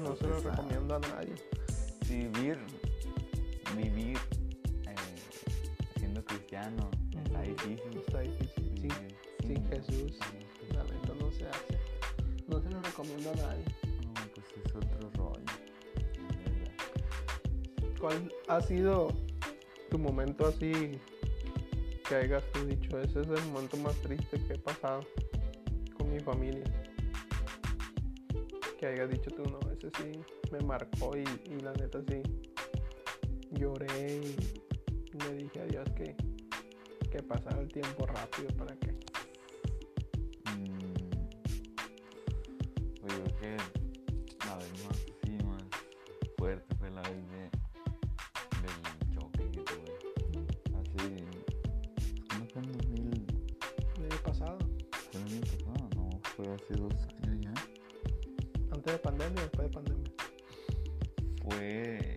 [0.00, 0.50] No se lo pesado.
[0.50, 1.34] recomiendo a nadie.
[2.12, 2.58] Sí, vivir,
[3.74, 4.18] vivir
[4.86, 4.94] eh,
[5.98, 6.90] siendo cristiano
[7.24, 8.02] está difícil.
[8.06, 8.70] Está difícil.
[8.82, 8.90] Sin,
[9.48, 11.78] Vivir sin Jesús, neta, no se hace.
[12.48, 13.64] No se lo recomiendo a nadie.
[14.04, 15.40] No, pues es otro rollo.
[17.98, 19.08] ¿Cuál ha sido
[19.88, 21.00] tu momento así
[22.06, 23.00] que hayas tú dicho?
[23.00, 25.00] Ese es el momento más triste que he pasado
[25.96, 26.64] con mi familia.
[28.82, 30.20] Que hayas dicho tú, no, ese sí
[30.50, 32.20] me marcó y, y la neta sí
[33.52, 34.36] lloré y
[35.18, 36.16] le dije a Dios que,
[37.08, 38.90] que pasara el tiempo rápido para que...
[40.50, 40.94] Mm,
[43.00, 43.56] Pues yo creo que
[44.46, 45.62] la vez más, sí, más
[46.36, 47.50] fuerte fue la vez de,
[48.62, 49.94] del choque que tuve.
[50.80, 51.24] Así,
[52.30, 53.26] ¿cómo fue en 2000?
[53.98, 54.58] El año pasado,
[55.12, 55.88] ¿Fue el año pasado?
[55.94, 57.11] No, fue hace dos años.
[58.82, 60.10] Antes de pandemia, después de pandemia.
[61.44, 62.14] Fue.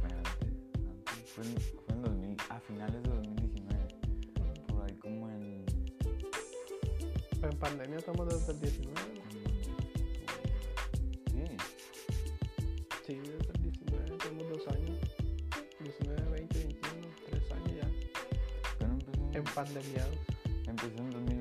[0.00, 0.52] Fue antes,
[0.86, 1.30] antes.
[1.30, 3.88] Fue en, fue en 2000, a finales de 2019.
[4.68, 5.64] Por ahí como en.
[7.40, 9.00] Pero en pandemia estamos desde el 19.
[9.00, 9.22] ¿no?
[11.30, 11.56] Sí,
[13.06, 14.98] Sí, desde el 19, tenemos dos años.
[15.80, 17.88] 19, 20, 21, tres años ya.
[18.78, 20.18] pero empezó, En pandemiados.
[20.66, 21.33] empezó en 2020,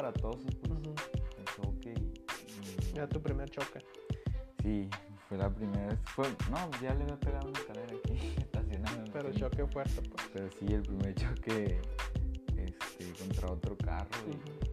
[0.00, 0.70] Muy aparatoso, pues.
[0.72, 0.94] Ujú.
[1.38, 2.90] El choque y.
[2.90, 3.80] y- Era tu primer choque.
[4.62, 4.88] Sí,
[5.28, 5.98] fue la primera vez.
[6.04, 9.12] Fue, no, ya le había pegado una escalera aquí estacionando.
[9.12, 10.26] Pero choque fuerte, pues.
[10.32, 11.80] Pero sí, el primer choque
[12.56, 14.69] este, contra otro carro y,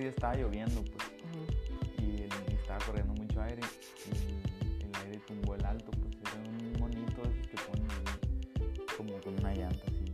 [0.00, 1.04] día estaba lloviendo, pues.
[1.98, 3.62] Y, el- y estaba corriendo mucho aire
[4.06, 9.20] y el aire tumbó el alto, pues era un monito esos que ponen ahí, como
[9.20, 10.04] con una llanta así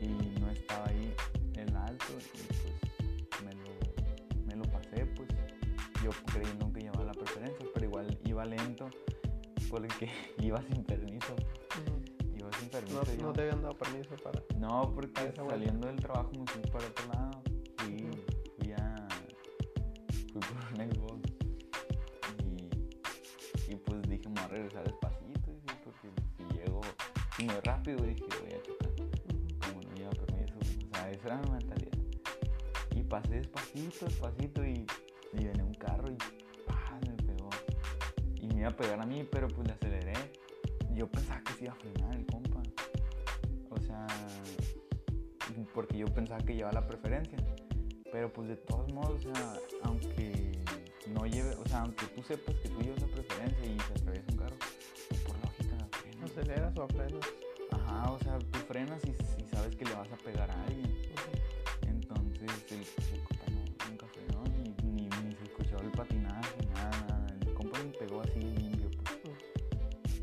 [0.00, 1.12] y no estaba ahí
[1.56, 5.28] el alto y pues me lo, me lo pasé pues
[6.02, 8.88] yo creyendo que llevaba la preferencia pero igual iba lento
[9.70, 12.36] porque iba sin permiso Ujú.
[12.38, 14.42] iba sin permiso No, no te habían dado permiso para.
[14.58, 17.42] No, porque saliendo del trabajo me fui para otro lado.
[24.56, 25.50] Regresar despacito.
[25.84, 26.80] porque si llego
[27.38, 28.90] voy rápido, dije, voy a chocar.
[29.60, 30.54] Como no lleva permiso.
[30.58, 31.98] O sea, esa era mi mentalidad.
[32.94, 34.64] Y pasé despacito, despacito.
[34.64, 34.86] Y,
[35.34, 36.16] y un carro y
[37.06, 37.50] me pegó.
[38.40, 40.14] Y me iba a pegar a mí, pero pues le aceleré.
[40.94, 42.62] Yo pensaba que se iba a frenar el compa.
[43.70, 44.06] O sea,
[45.74, 47.38] porque yo pensaba que llevaba la preferencia.
[48.10, 50.45] Pero pues de todos modos, o sea, aunque
[51.10, 54.26] no lleve, o sea, aunque tú sepas que tú llevas la preferencia y se atraviesa
[54.32, 54.56] un carro,
[55.26, 56.30] por lógica frenas.
[56.30, 57.26] ¿Aceleras o frenas?
[57.70, 60.96] Ajá, o sea, tú frenas y, y sabes que le vas a pegar a alguien.
[61.82, 62.84] Entonces el,
[63.24, 64.44] compa no, nunca frenó,
[64.84, 67.36] ni, ni, ni se escuchó el patinaje, nada, nada.
[67.40, 68.90] El compa me pegó así limpio,
[69.22, 69.36] pues.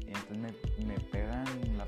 [0.06, 1.86] Entonces me, me pega en la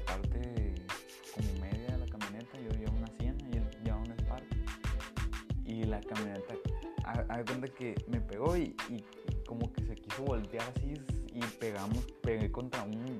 [7.35, 9.03] haz de cuenta que me pegó y, y
[9.45, 10.93] como que se quiso voltear así
[11.33, 13.19] y pegamos, pegué contra un,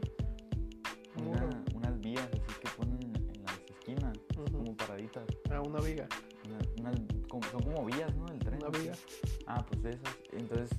[1.26, 4.52] una- unas vías así que ponen en las esquinas, Ujú.
[4.60, 5.24] como paraditas.
[5.52, 6.08] Ah, una viga.
[6.48, 8.26] Una- unas- como- son como vías, ¿no?
[8.26, 8.56] Del tren.
[8.64, 8.94] Una viga.
[9.48, 10.16] Ah, pues de esas.
[10.32, 10.78] Entonces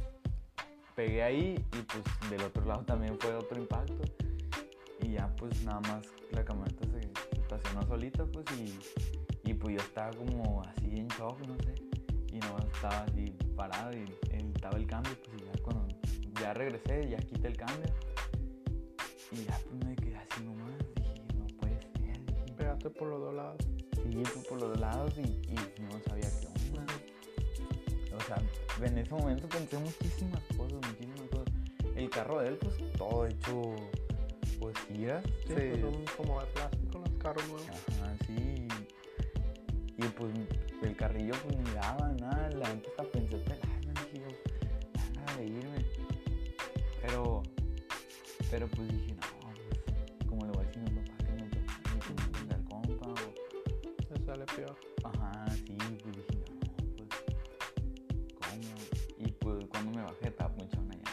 [0.95, 4.01] pegué ahí y pues del otro lado también fue otro impacto.
[5.03, 8.79] Y ya pues nada más la camioneta se, se estacionó solita pues y,
[9.51, 11.75] y pues yo estaba como así en shock, no sé.
[12.37, 15.89] Y no estaba así parado y él estaba el cambio pues ya cuando
[16.39, 17.87] ya regresé, ya quité el cambio.
[19.33, 22.53] Y ya pues me quedé así nomás, dije, no puede ser, dije.
[22.59, 23.57] Pegaste por los dos lados.
[23.95, 26.87] Sí, pues por los lados y, y no sabía qué onda.
[28.15, 28.37] O sea,
[28.87, 31.55] en ese momento pensé muchísimas cosas, muchísimas cosas.
[31.95, 33.77] El carro de él, pues todo hecho,
[34.61, 35.25] pues giras.
[35.47, 37.69] Sí, pues son como de plástico los carros nuevos.
[37.69, 38.69] Ajá, sí.
[39.97, 40.33] Y pues
[40.83, 45.47] el carrillo pues ni daba nada, la gente hasta pensé pelarme, dije yo, nada de
[45.47, 45.85] irme.
[47.03, 47.43] Pero,
[48.51, 51.49] pero pues dije, no, pues, como le voy a decir a mi papá que me
[51.49, 54.77] toque, el compa, o, Me sale peor.
[55.05, 57.09] ajá, sí, pues dije, no, pues,
[58.39, 59.27] ¿cómo?
[59.27, 61.13] Y pues cuando me bajé estaba punchado una llanta,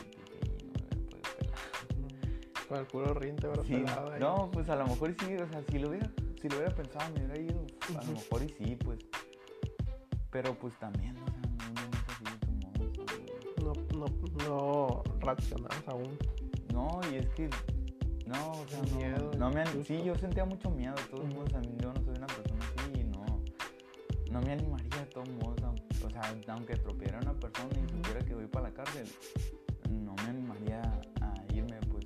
[0.59, 2.67] y no me podido pelar.
[2.67, 4.19] Con el puro rinte, pero Sí, pelado ahí.
[4.19, 6.09] no, pues a lo mejor y sí, o sea, si lo hubiera,
[6.41, 7.65] si lo hubiera pensado, me hubiera ido,
[7.99, 8.99] a lo mejor y sí, pues.
[10.33, 11.41] Pero pues también, o sea,
[13.59, 14.07] no, no
[14.47, 16.17] No, reaccionas aún.
[16.73, 17.49] no, y es que,
[18.25, 19.83] no, o sea, no, Miedo, no me, an- susto.
[19.93, 23.03] sí, yo sentía mucho miedo, de todos modos, yo no soy una persona así, y
[23.05, 23.23] no,
[24.31, 25.61] no me animaría de todos modos,
[26.03, 29.07] o sea, aunque atropellara a una persona y supiera que voy para la cárcel,
[29.89, 30.81] no me animaría
[31.21, 32.05] a irme, pues,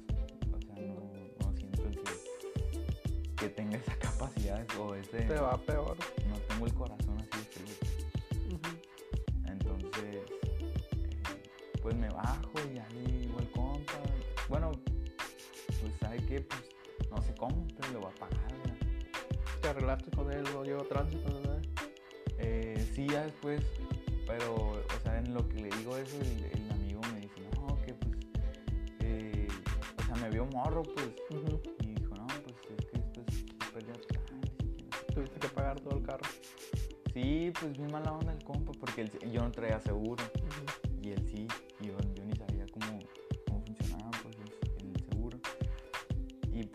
[0.54, 1.12] o sea, no,
[1.46, 5.98] no siento que, que tenga esa capacidad o ese, Te va peor.
[6.30, 7.97] no tengo el corazón así de frío.
[17.38, 18.48] Cómo, pero lo va a pagar.
[19.62, 21.62] Te arreglaste con él, no llevo tránsito, ¿no?
[22.40, 23.62] Eh, sí, ya después,
[24.28, 27.76] pero, o sea, en lo que le digo eso, el, el amigo me dice, no,
[27.82, 28.16] que pues,
[29.00, 29.48] eh,
[29.98, 31.10] o sea, me vio morro, pues,
[31.82, 34.22] y dijo, no, pues es que esto es pérdida total.
[34.44, 35.14] y que no sé qué".
[35.14, 36.26] Tuviste que pagar todo el carro.
[37.14, 40.24] Sí, pues bien mala onda el compa, porque él- yo no traía seguro.
[41.02, 41.48] Y él sí,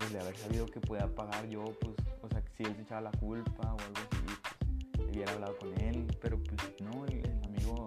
[0.03, 2.83] pues de haber sabido que podía pagar yo, pues, o sea, que si él se
[2.83, 4.51] echaba la culpa o algo así,
[4.93, 7.87] pues hubiera hablado con él, pero pues no, el, el amigo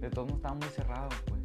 [0.00, 1.42] de todos modos estaba muy cerrado, pues.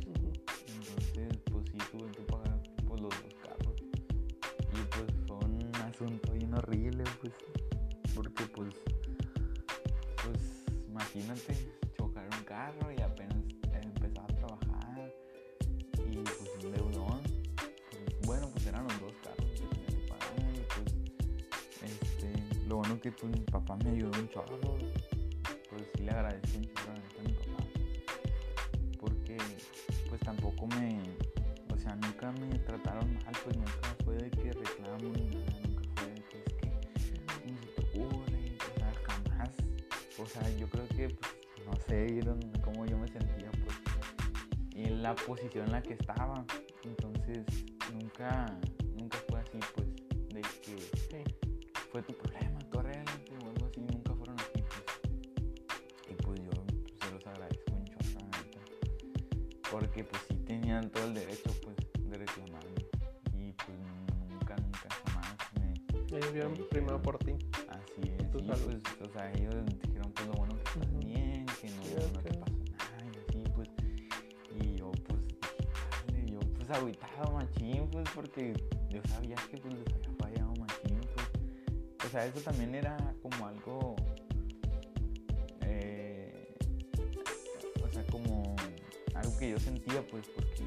[0.68, 3.76] Entonces, pues sí tuve que pagar pues los dos carros.
[3.82, 7.34] Y pues fue un asunto bien horrible, pues,
[8.14, 8.76] porque pues,
[10.24, 11.77] pues imagínate
[23.08, 24.60] que pues mi papá me ayudó un chorro.
[25.70, 27.64] Pues sí le agradezco un chorro a mi papá
[29.00, 29.38] porque
[30.10, 31.02] pues tampoco me,
[31.74, 35.84] o sea, nunca me trataron mal, pues nunca fue de que reclamo ni nada, nunca
[35.96, 36.44] fue de que
[36.96, 38.58] es que, ¿cómo se te ocurre?
[38.76, 39.50] O sea, jamás,
[40.18, 41.32] o sea, yo creo que, pues,
[41.66, 42.20] no sé,
[42.64, 43.78] cómo yo me sentía, pues,
[44.74, 46.46] y en la posición en la que estaba,
[46.84, 47.46] entonces,
[47.94, 48.46] nunca,
[48.96, 49.88] nunca fue así, pues,
[50.34, 50.78] de que
[51.10, 51.24] Sí.
[51.92, 52.47] fue tu problema,
[66.38, 67.34] vieron primero por ti.
[67.70, 68.80] Así es, Tu salud.
[68.82, 72.20] pues, o sea, ellos dijeron pues lo bueno que estás bien, que no, Sí, no
[72.22, 72.40] te ok.
[72.40, 73.70] pasó nada y así, pues.
[74.62, 75.40] Y yo pues dije,
[76.08, 78.54] "Dale", yo pues agüitado machín, pues, porque
[78.90, 81.28] yo sabía que pues les había fallado machín, pues.
[82.06, 83.96] O sea, eso también era como algo,
[85.62, 86.56] eh,
[87.84, 88.56] o sea, como
[89.16, 90.64] algo que yo sentía, pues, porque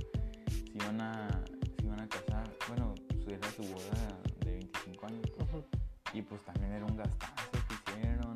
[0.47, 1.45] se iban a,
[1.79, 2.95] se iban a casar, bueno,
[3.27, 5.31] era su boda de 25 años.
[5.51, 5.65] Pues,
[6.13, 8.35] y pues también era un gastazo que hicieron.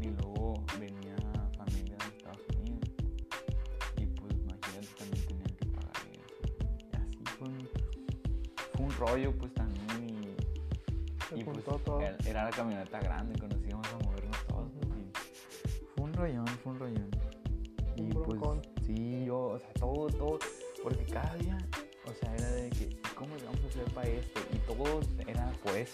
[0.00, 1.16] Y luego venía
[1.56, 2.90] familia de Estados Unidos.
[3.96, 6.34] Y pues imagínate también tenían que pagar eso.
[6.92, 7.68] Y así fue un,
[8.72, 10.24] fue un rollo pues también.
[10.24, 10.36] Y,
[11.28, 12.00] Se y, pues, todo.
[12.00, 13.61] era, era la camioneta grande cuando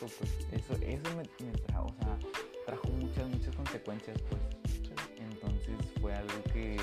[0.03, 2.19] eso, pues, eso, eso me, me trajo, o sea,
[2.67, 4.41] trajo muchas, muchas consecuencias, pues,
[4.73, 4.93] Sí.
[5.19, 6.77] entonces fue algo que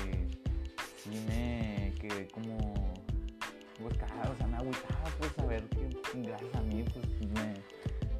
[1.02, 2.74] sí me quedé como,
[3.80, 7.54] pues o sea, me agüitaba pues saber que gracias a mí, pues me,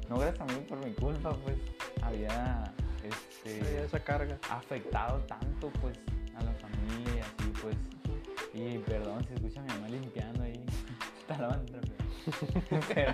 [0.09, 1.57] no gracias a mí por mi culpa, pues
[2.01, 2.63] había
[3.03, 4.37] este Había esa carga.
[4.49, 5.97] afectado tanto pues
[6.35, 7.75] a la familia y así pues
[8.53, 10.63] y perdón si escucha a mi mamá limpiando ahí
[11.21, 11.81] está trapeador.
[12.93, 13.13] pero,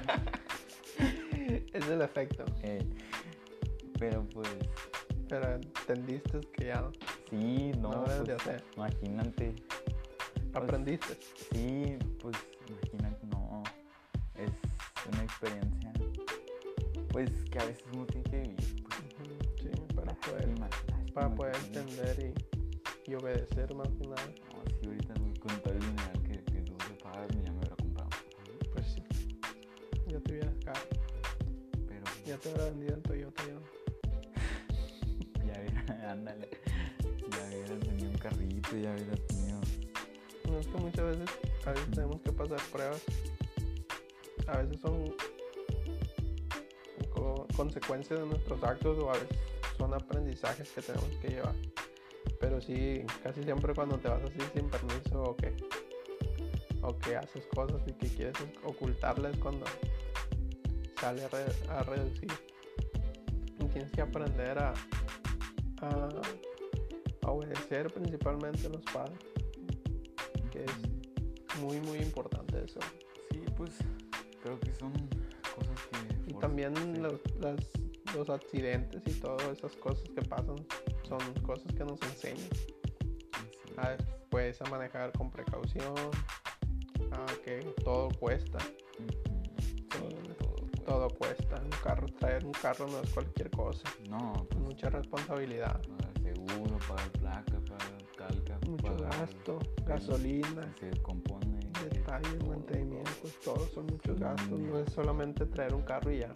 [5.94, 6.90] entendiste que ya
[7.30, 8.64] sí no, no debes de pues, hacer.
[8.76, 9.56] imagínate
[10.54, 11.18] Aprendiste.
[11.52, 12.36] sí pues
[12.68, 13.64] imagínate no
[14.36, 14.52] es
[15.12, 15.94] una experiencia
[17.10, 19.00] pues que a veces uno tiene que vivir pues,
[19.62, 22.34] Sí, para poder, lástima, para poder entender
[23.08, 24.26] y, y obedecer más que nada.
[24.26, 27.58] no, sí ahorita güey, con todo el dinero que, que tuve que pagar ya me
[27.60, 28.10] hubiera comprado
[28.74, 29.04] Pues sí.
[30.08, 30.82] Ya te hubieras carro.
[31.88, 33.14] pero Ya te hubiera vendido el Toyota yo.
[33.14, 33.23] Ya hubiera,
[36.04, 36.50] ándale.
[37.32, 39.60] Ya hubiera tenido un carrito, ya hubiera tenido.
[40.50, 41.30] No, es que muchas veces,
[41.66, 43.02] a veces tenemos que pasar pruebas.
[44.48, 45.16] A veces son
[47.14, 49.38] co- consecuencias de nuestros actos o a veces
[49.78, 51.56] son aprendizajes que tenemos que llevar.
[52.40, 55.56] Pero sí, casi siempre cuando te vas así sin permiso o que,
[56.82, 59.66] o que haces cosas y que quieres ocultarles cuando
[61.00, 62.32] sale a, re- a reducir.
[63.72, 64.74] Tienes que aprender a,
[65.84, 69.20] a, a obedecer principalmente a los padres
[70.52, 72.80] que es muy muy importante eso.
[73.32, 73.72] Sí, pues
[74.42, 74.92] creo que son
[75.56, 76.32] cosas que.
[76.32, 77.70] y también sí, los, las-
[78.16, 80.56] los accidentes y todas esas cosas que pasan
[81.08, 82.48] son cosas que nos enseñan.
[82.54, 83.98] Sí, a,
[84.30, 85.96] pues a manejar con precaución
[87.12, 88.60] a que todo cuesta
[90.84, 94.60] todo, cuesta un carro traer un carro no es cualquier cosa No, es pues.
[94.62, 95.82] mucha responsabilidad
[96.22, 98.60] seguro, pagar placa, pagar calca.
[98.68, 101.60] mucho pagar gasto gasolina Se compone.
[101.90, 104.84] detalles todo, mantenimientos todos son muchos gastos no Mm.
[104.88, 106.32] es solamente traer un carro y ya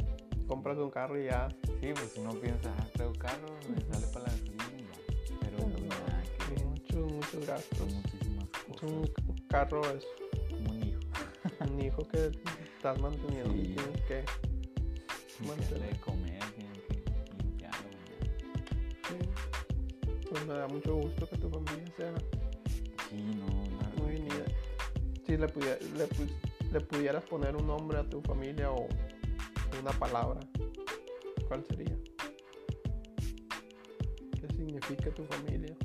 [0.47, 1.47] compras un carro y ya
[1.79, 5.37] Sí, pues uno piensa, ah, traigo carro, me sale para la gasolina y ya.
[5.41, 8.89] Pero no, no, muchos muchos gastos muchísimas cosas.
[8.91, 10.03] un carro es
[10.49, 10.99] Como un hijo.
[11.71, 12.31] un hijo que
[12.87, 14.23] estás manteniendo y tienes que
[15.45, 15.99] mantener.
[15.99, 18.23] comer, tienen que limpiarlo, bañar.
[19.07, 20.25] Sí.
[20.29, 22.13] Pues me da mucho gusto que tu familia sea
[23.09, 23.45] Sí, no,
[24.03, 24.45] muy que- unida.
[25.25, 26.07] Si le, pudiera- le,
[26.71, 28.87] le pudieras poner un nombre a tu familia o
[29.81, 30.39] una palabra,
[31.49, 31.97] ¿cuál sería?
[34.39, 35.75] ¿Qué significa tu familia?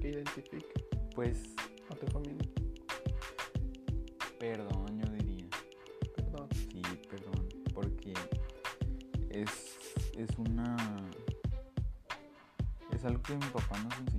[0.00, 0.80] ¿Qué identifica
[1.14, 1.42] Pues,
[1.90, 2.48] a tu familia?
[4.38, 4.77] perdón,
[13.28, 14.17] Es algo que mi papá nos enseñó mucho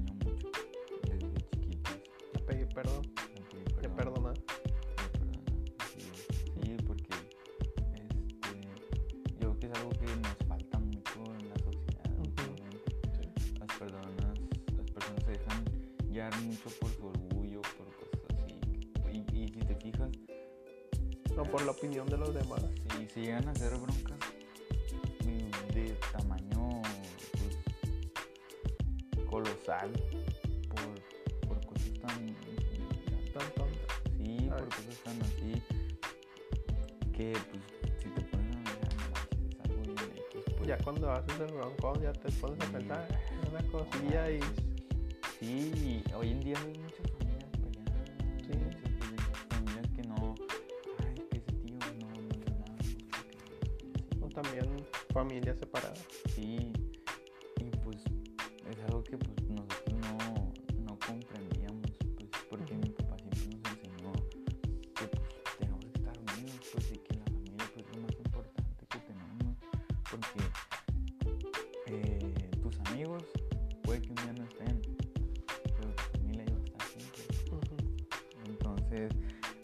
[40.89, 44.39] cuando haces el broncón ya te pones a pensar "Ah, una cosilla y
[45.39, 48.09] Sí, hoy en día hay muchas familias peleadas,
[48.41, 48.57] Sí.
[48.57, 50.35] muchas fami- familias que no,
[51.05, 56.03] ay, que ese tío no, no le da, no sé qué, o también familias separadas.
[56.33, 56.58] Sí,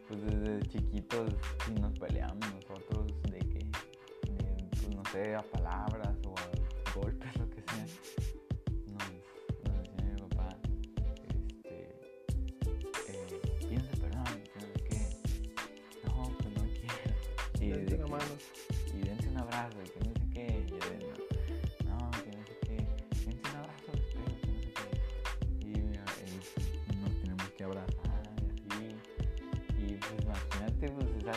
[0.07, 1.31] Pues desde chiquitos
[1.81, 3.59] nos peleamos nosotros de que,
[4.69, 6.04] pues no sé, a palabras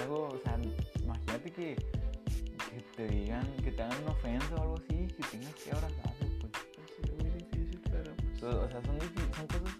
[0.02, 0.58] algo, o sea,
[1.02, 5.54] imagínate que, que te digan, que te hagan una ofensa o algo así, que tengas
[5.54, 6.52] que abrazarse, pues.
[6.96, 9.77] Sí, es muy difícil, pero pues, O sea, son, son cosas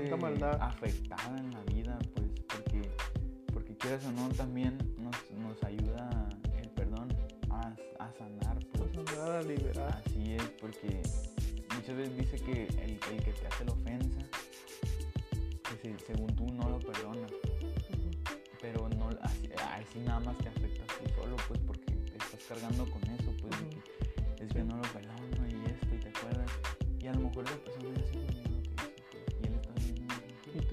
[0.00, 0.58] tanta maldad.
[0.60, 2.90] afectada en la vida, pues, porque,
[3.52, 4.78] porque quieras o no, también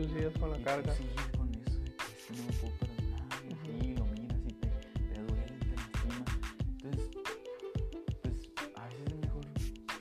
[0.07, 0.93] tú sigues con la y tú carga.
[0.95, 3.61] sigues con eso de que es que no lo puedo perdonar y Ujú.
[3.63, 4.67] así lo miras y te,
[5.13, 6.25] te duele, te lastima.
[6.69, 7.09] Entonces,
[8.21, 8.35] pues
[8.75, 9.43] a veces es mejor,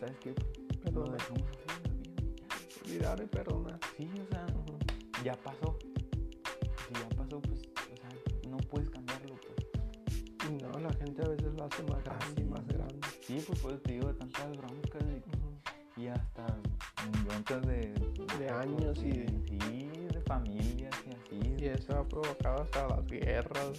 [0.01, 0.31] ¿sabes qué?
[0.31, 1.13] Lo Perdonar.
[1.19, 2.85] dejamos así en la vida y ya.
[2.85, 3.81] Olvidar y perdonar.
[3.97, 4.79] Sí, o sea, Ujú.
[5.25, 5.79] ya pasó.
[5.81, 10.63] Si ya pasó, pues, o sea, no puedes cambiarlo, pues.
[10.63, 13.01] No, la gente a veces lo hace más grande y más grande.
[13.23, 15.03] Sí, pues, pues te digo, de tantas broncas
[15.97, 16.47] y, hasta
[17.25, 17.95] broncas de...
[18.39, 19.74] De años y de- Sí, de
[20.39, 21.55] familias y así.
[21.59, 23.79] Y eso ha provocado hasta las guerras,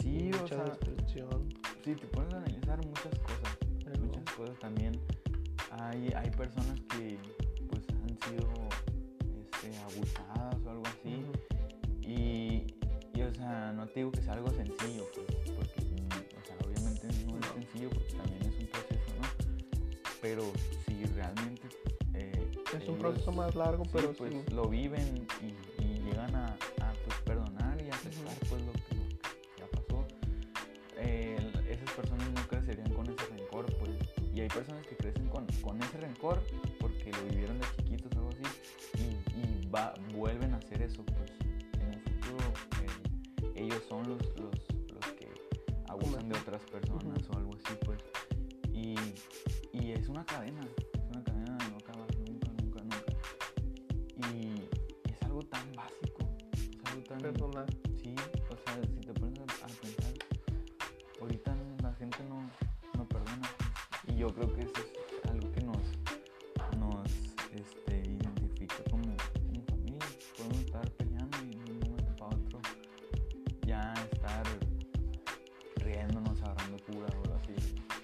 [0.00, 1.48] Sí, o mucha sea, destrucción.
[1.84, 4.98] Sí, te puedes analizar muchas cosas, Pero- muchas cosas también.
[5.72, 7.18] Hay, hay personas que
[7.68, 8.48] pues han sido
[9.42, 11.32] este, abusadas o algo así Ujú.
[12.02, 12.66] y,
[13.14, 17.06] y, o sea, no te digo que sea algo sencillo, pues, porque, o sea, obviamente
[17.26, 19.28] no es sencillo porque también es un proceso, ¿no?
[20.20, 20.42] Pero
[20.86, 21.68] si realmente...
[22.14, 24.42] eh, Es un proceso más largo, sí, pero pues sí.
[24.54, 25.54] lo viven y,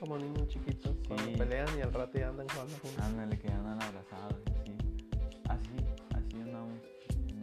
[0.06, 1.36] Como niños chiquitos, cuando Sí.
[1.36, 3.04] pelean y al rato ya andan jugando juntos.
[3.04, 4.70] Ándale, que andan abrazados y
[5.48, 5.68] así.
[6.14, 6.78] Así, andamos.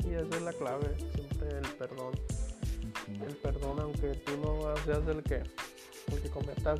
[0.05, 2.13] Y esa es la clave, siempre el perdón.
[2.13, 3.25] Ujú.
[3.25, 5.35] El perdón, aunque tú no seas el que,
[6.13, 6.79] el que cometas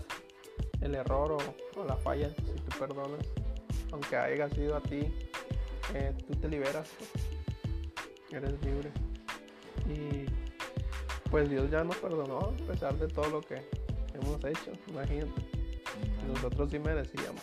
[0.80, 3.26] el error o, o la falla, si tú perdonas,
[3.92, 5.14] aunque haya sido a ti,
[5.94, 6.90] eh, tú te liberas,
[8.32, 8.90] eres libre.
[9.90, 10.26] Y
[11.30, 13.56] pues Dios ya nos perdonó a pesar de todo lo que
[14.14, 15.53] hemos hecho, imagínate.
[16.28, 17.42] Nosotros sí merecíamos.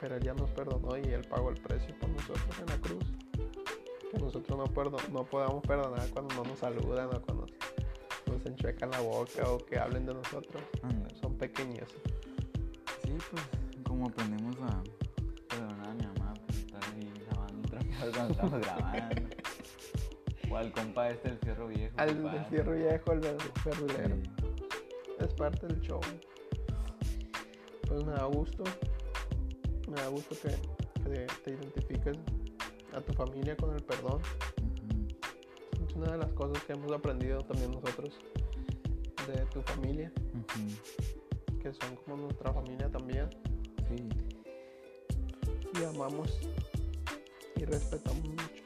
[0.00, 3.04] Pero Él ya nos perdonó y Él pagó el precio por nosotros en la cruz.
[4.12, 7.46] Que nosotros no, perdo- no podamos perdonar cuando no nos saludan o cuando
[8.26, 10.62] nos enchuecan la boca o que hablen de nosotros.
[11.20, 11.96] Son pequeñeces.
[13.04, 13.42] Sí, pues
[13.84, 14.82] como aprendemos a
[15.48, 19.36] perdonar a mi mamá por estar ahí lavando un trapeador cuando estamos grabando.
[20.50, 21.94] O al compa este del fierro viejo.
[21.96, 24.16] Al del fierro viejo, el ver- verdulero.
[24.16, 24.30] Sí.
[25.18, 26.00] Es parte del show.
[27.86, 28.64] Pues me da gusto.
[29.88, 30.48] Me da gusto que,
[31.08, 32.16] que te identifiques
[32.92, 34.20] a tu familia con el perdón.
[35.88, 38.18] Es una de las cosas que hemos aprendido también nosotros
[39.26, 40.12] de tu familia,
[41.62, 43.28] que son como nuestra familia también.
[43.88, 44.08] Sí.
[45.80, 46.38] Y amamos
[47.56, 48.62] y respetamos mucho.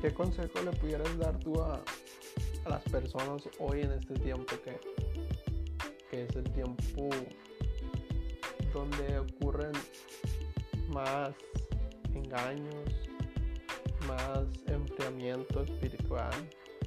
[0.00, 1.82] ¿Qué consejo le pudieras dar tú a,
[2.64, 4.78] a las personas hoy en este tiempo que,
[6.10, 7.08] que es el tiempo
[8.72, 9.72] donde ocurren
[10.88, 11.30] más
[12.14, 12.90] engaños,
[14.06, 16.32] más enfriamiento espiritual,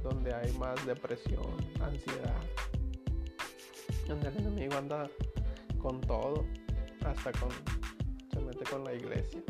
[0.04, 2.42] donde hay más depresión, ansiedad,
[4.08, 5.10] donde el enemigo anda
[5.80, 6.46] con todo,
[7.06, 7.50] hasta con
[8.32, 9.42] se mete con la iglesia.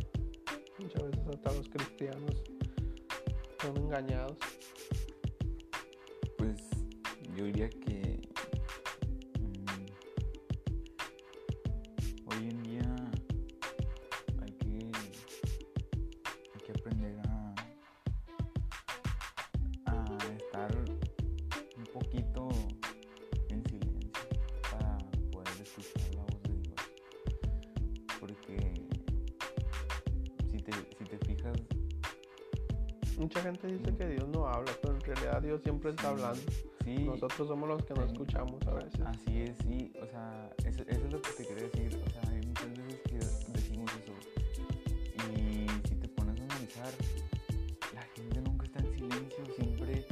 [0.79, 2.43] Muchas veces hasta los cristianos
[3.61, 4.37] son engañados.
[6.37, 6.61] Pues
[7.35, 7.94] yo diría que
[35.55, 36.41] Dios siempre está hablando.
[36.83, 38.99] sí, Nosotros somos los que no escuchamos a veces.
[39.05, 42.29] Así es, sí, o sea, eso, eso es lo que te quería decir, o sea,
[42.29, 43.15] hay muchas veces que
[43.53, 44.13] decimos eso
[45.31, 46.93] y si te pones a analizar
[47.93, 50.05] la gente nunca está en silencio, siempre,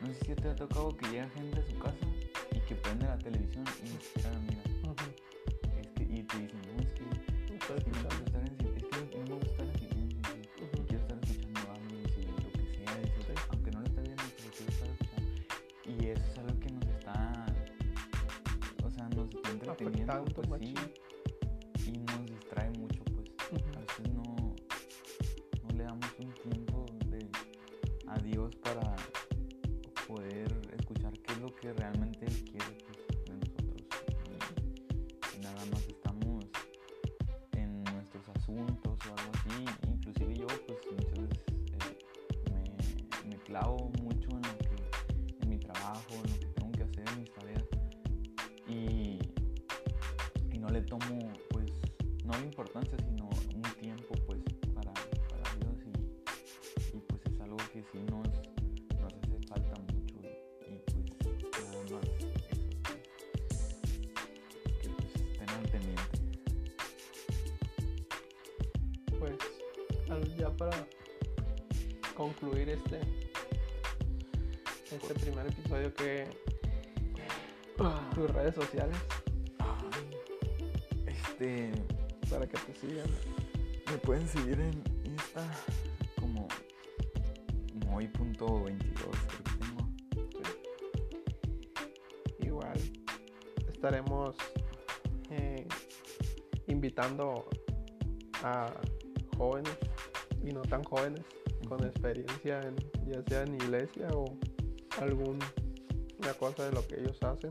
[0.00, 2.06] no sé si te ha tocado que llega gente a su casa
[2.52, 4.62] y que prende la televisión y ni siquiera la mira.
[6.10, 8.23] Y te dicen, no, es que, No
[20.20, 20.63] entreteniendo, Afectando,
[50.86, 51.70] tomo pues
[52.24, 54.40] no la importancia sino un tiempo pues
[54.74, 58.28] para, para Dios y, y, pues es algo que sí nos,
[59.00, 60.26] nos hace falta mucho y,
[60.70, 60.74] y,
[61.18, 62.68] pues nada más eso
[64.80, 66.18] que, pues estén al pendiente.
[69.18, 69.38] Pues
[70.10, 70.86] al- ya para
[72.16, 73.00] concluir este
[74.92, 76.26] este primer episodio que
[78.14, 78.96] tus redes sociales
[81.34, 81.72] este
[82.30, 83.06] para que te sigan.
[83.90, 85.46] Me pueden seguir en Insta
[86.20, 86.46] como
[87.86, 89.88] moy.22 creo que tengo.
[92.40, 92.78] Igual
[93.72, 94.36] estaremos
[95.30, 95.66] eh,
[96.68, 97.48] invitando
[98.42, 98.72] a
[99.36, 99.76] jóvenes
[100.42, 101.24] y no tan jóvenes
[101.68, 102.76] con experiencia en,
[103.06, 104.24] ya sea en iglesia o
[105.00, 105.46] alguna
[106.38, 107.50] cosa de lo que ellos hacen.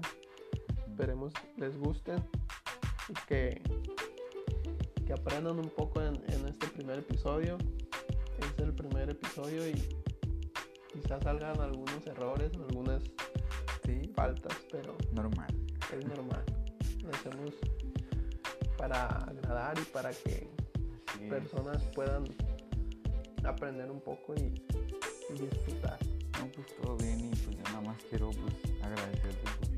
[0.87, 2.23] Esperemos les gusten
[3.27, 3.61] que,
[5.05, 7.57] que aprendan un poco en, en este primer episodio.
[8.37, 9.73] Es el primer episodio y
[10.91, 13.03] quizás salgan algunos errores, algunas
[13.85, 15.53] sí faltas, pero normal
[15.97, 16.43] es normal.
[17.03, 17.53] Lo hacemos
[18.77, 20.47] para agradar y para que
[21.29, 22.25] personas puedan
[23.43, 24.53] aprender un poco y,
[25.29, 25.99] y disfrutar.
[26.39, 29.72] No, pues todo bien y pues yo nada más quiero pues agradecerte